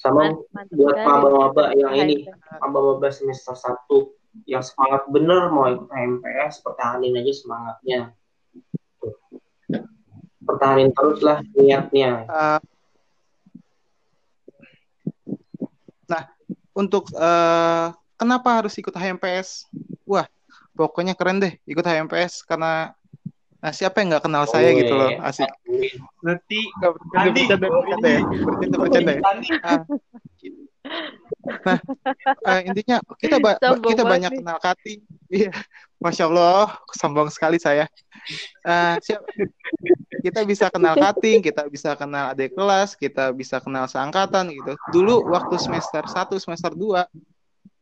[0.04, 2.28] Sama Mantap, buat maba-maba yang ini,
[2.60, 8.00] maba-maba semester 1 yang semangat bener mau ikut HMPS, pertahanin aja semangatnya.
[10.44, 12.28] Pertahanin terus lah niatnya.
[12.28, 12.60] Eh,
[16.04, 16.22] nah,
[16.76, 17.86] untuk eh,
[18.20, 19.72] kenapa harus ikut HMPS?
[20.04, 20.28] Wah,
[20.76, 22.92] pokoknya keren deh ikut HMPS karena
[23.64, 25.24] nah, siapa yang nggak kenal saya Oh, gitu loh, iya.
[25.24, 25.48] asik.
[26.20, 27.40] Nanti Nggak bercanda, Andi.
[27.40, 29.22] bercanda, bercanda ya, bercanda, bercanda ya.
[29.24, 29.48] Andi.
[29.64, 29.82] Ah.
[31.64, 31.78] Nah,
[32.44, 34.38] eh, intinya kita ba- Sombong kita banyak nih.
[34.40, 35.00] kenal cutting.
[35.28, 35.52] Iya,
[35.96, 37.88] masya Allah, sombong sekali saya.
[38.62, 39.24] Eh, siap-
[40.20, 44.72] kita bisa kenal cutting, kita bisa kenal adik kelas, kita bisa kenal seangkatan gitu.
[44.92, 47.08] Dulu waktu semester 1, semester 2,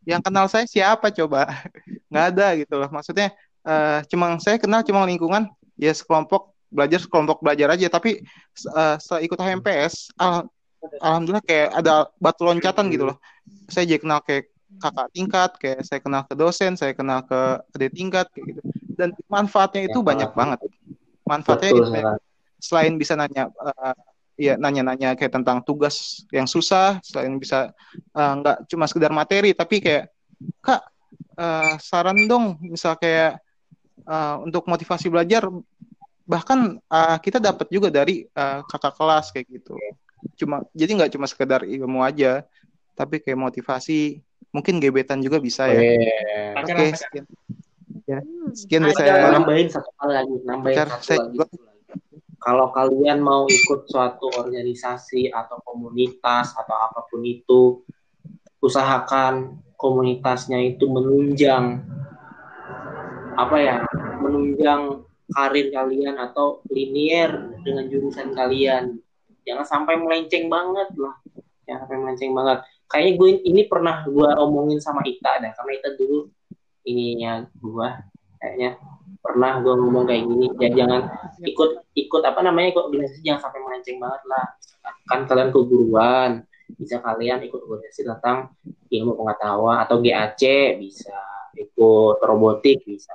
[0.02, 1.46] yang kenal saya siapa coba?
[2.10, 2.90] Nggak ada gitu loh.
[2.90, 3.30] Maksudnya
[3.62, 5.46] eh cuma saya kenal cuma lingkungan
[5.82, 7.86] ya sekelompok belajar sekelompok belajar aja.
[7.90, 8.22] Tapi
[8.78, 10.48] eh, setelah ikut HMPS, al-
[11.02, 13.16] alhamdulillah kayak ada batu loncatan gitu loh.
[13.66, 14.44] Saya jadi kenal kayak
[14.82, 17.40] kakak tingkat, kayak saya kenal ke dosen, saya kenal ke
[17.74, 18.60] adik tingkat kayak gitu.
[18.98, 20.58] Dan manfaatnya itu Ya, banyak banget.
[21.26, 21.92] Manfaatnya Betul itu
[22.62, 23.94] selain bisa nanya eh,
[24.38, 27.70] ya nanya-nanya kayak tentang tugas yang susah selain bisa
[28.14, 30.10] eh, nggak cuma sekedar materi tapi kayak
[30.62, 30.82] kak
[31.38, 33.38] eh, saran dong misal kayak
[34.06, 35.46] eh, untuk motivasi belajar
[36.32, 39.76] bahkan eh, kita dapat juga dari eh, kakak kelas kayak gitu.
[40.40, 42.40] Cuma jadi nggak cuma sekedar ilmu aja
[42.96, 44.20] tapi kayak motivasi
[44.52, 45.80] mungkin gebetan juga bisa ya.
[45.80, 47.24] Eh, oke sekian.
[48.08, 49.30] Ya Hmm, sekian dari saya.
[49.30, 51.36] nambahin satu hal lagi, nambahin Bentar, satu saya lagi.
[51.36, 51.48] juga-
[52.42, 57.86] Kalau kalian mau ikut suatu organisasi atau komunitas atau apa pun itu,
[58.58, 61.78] usahakan komunitasnya itu menunjang
[63.38, 63.76] apa ya,
[64.18, 65.01] menunjang
[65.32, 69.00] karir kalian atau linier dengan jurusan kalian.
[69.42, 71.16] Jangan sampai melenceng banget lah.
[71.66, 72.58] Jangan sampai melenceng banget.
[72.86, 76.28] Kayaknya gue ini pernah gue omongin sama Ita dah, karena Ita dulu
[76.86, 77.88] ininya gue
[78.42, 78.70] kayaknya
[79.22, 81.02] pernah gue ngomong kayak gini ya jangan
[81.46, 84.46] ikut ikut apa namanya ikut organisasi jangan sampai melenceng banget lah
[85.06, 86.30] kan kalian keguruan
[86.74, 88.50] bisa kalian ikut organisasi tentang
[88.90, 90.42] ilmu pengetahuan atau GAC
[90.82, 91.14] bisa
[91.54, 93.14] ikut robotik bisa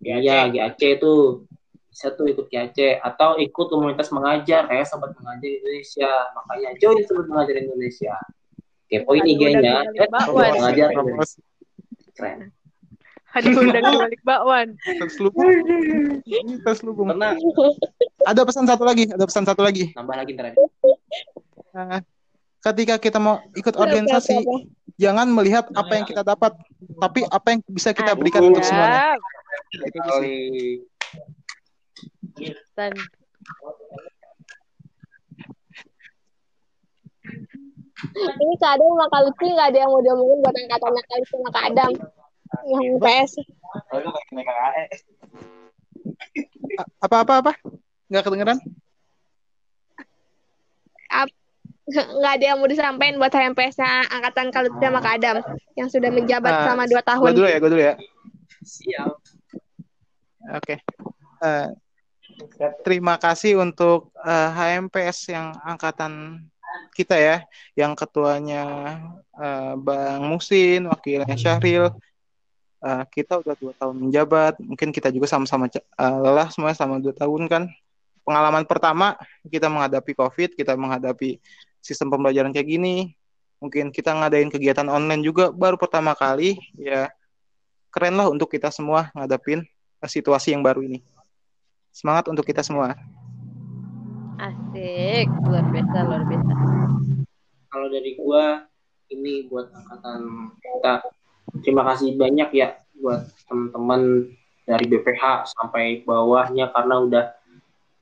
[0.00, 1.44] ya ya GAC itu
[1.92, 6.12] bisa tuh ikut GAC atau ikut komunitas mengajar kayak sobat mengajar Indonesia.
[6.32, 8.16] Makanya join sobat mengajar Indonesia.
[8.88, 9.76] Kepoin Aduh, IG-nya
[10.08, 10.52] bakwan.
[10.56, 10.88] mengajar
[12.16, 12.48] keren.
[13.32, 14.68] Aduh, udah balik bakwan.
[15.00, 15.48] terselubung
[16.24, 17.36] ini terselubung karena
[18.24, 19.92] ada pesan satu lagi ada pesan satu lagi.
[19.92, 20.56] Nambah lagi ntar
[21.72, 22.04] Nah,
[22.72, 24.44] ketika kita mau ikut organisasi
[24.96, 26.56] jangan melihat apa yang kita dapat
[27.00, 29.16] tapi apa yang bisa kita berikan untuk semuanya.
[29.72, 30.92] Siap.
[32.72, 32.92] Dan
[38.02, 41.34] Ini Kak Adam sama Kak Lutfi nggak ada yang mau diomongin buat angkatannya Kak Lutfi
[41.38, 41.90] sama Kak Adam.
[42.66, 43.32] Yang PS.
[47.00, 47.52] Apa apa apa
[48.10, 48.58] nggak kedengeran
[51.82, 55.36] nggak ada yang mau disampaikan buat HMPS-nya angkatan Kalut sama Kak Adam
[55.74, 57.26] yang sudah menjabat Ah, selama dua Gue tahun.
[57.34, 57.94] dulu ya, gue dulu ya.
[58.62, 59.12] Siap.
[60.56, 60.74] Oke.
[61.42, 61.66] Eh,
[62.86, 66.44] terima kasih untuk eh, HMPS yang angkatan
[66.92, 67.36] kita ya,
[67.76, 68.64] yang ketuanya
[69.36, 71.92] eh, Bang Musin, wakilnya Syahril.
[72.82, 77.14] Eh, kita udah dua tahun menjabat, mungkin kita juga sama-sama eh, lelah semuanya sama dua
[77.14, 77.62] tahun kan.
[78.22, 81.38] Pengalaman pertama kita menghadapi COVID, kita menghadapi
[81.82, 83.14] sistem pembelajaran kayak gini.
[83.62, 87.06] Mungkin kita ngadain kegiatan online juga baru pertama kali, ya
[87.94, 89.62] keren lah untuk kita semua ngadapin
[90.02, 90.98] situasi yang baru ini.
[91.92, 92.96] Semangat untuk kita semua.
[94.40, 96.52] Asik, luar biasa, luar biasa.
[97.68, 98.64] Kalau dari gua
[99.12, 100.20] ini buat angkatan
[100.56, 101.04] kita.
[101.60, 104.32] Terima kasih banyak ya buat teman-teman
[104.64, 107.24] dari BPH sampai bawahnya karena udah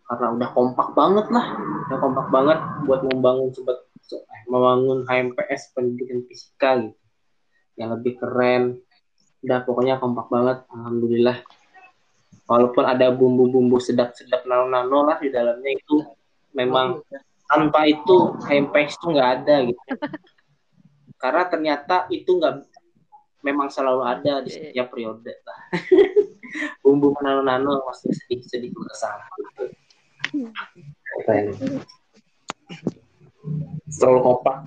[0.07, 1.47] karena udah kompak banget lah.
[1.91, 3.79] Udah kompak banget buat membangun sebet
[4.15, 6.95] eh, membangun HMPS pendidikan fisika gitu.
[7.75, 8.79] Yang lebih keren.
[9.43, 10.63] Udah pokoknya kompak banget.
[10.71, 11.43] Alhamdulillah
[12.51, 16.03] walaupun ada bumbu-bumbu sedap-sedap nano-nano lah di dalamnya itu
[16.51, 16.99] memang
[17.47, 19.83] tanpa itu HMPS itu nggak ada gitu.
[21.23, 22.67] Karena ternyata itu nggak
[23.47, 25.59] memang selalu ada di setiap periode lah.
[26.83, 29.65] Bumbu nano-nano masih sedikit-sedikit gitu.
[31.23, 31.55] Keren.
[33.91, 34.63] selalu kompak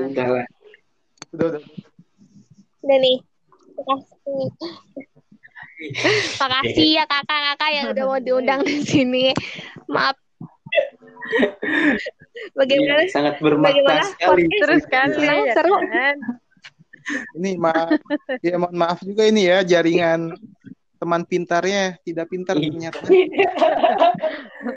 [0.00, 0.46] udah lah.
[1.30, 1.62] Udah, udah.
[2.80, 3.16] Udah nih.
[3.80, 4.44] Makasih.
[6.36, 9.32] Makasih ya kakak-kakak yang udah mau diundang di sini.
[9.88, 10.16] Maaf.
[12.56, 13.04] Bagaimana?
[13.04, 14.04] Iya, sangat bermakna Bagaimana?
[14.08, 15.76] sekali Terus kan, ya seru.
[15.76, 16.16] kan?
[17.40, 17.88] Ini maaf,
[18.44, 20.30] ya mohon maaf juga ini ya jaringan
[21.00, 23.00] teman pintarnya tidak pintar ternyata.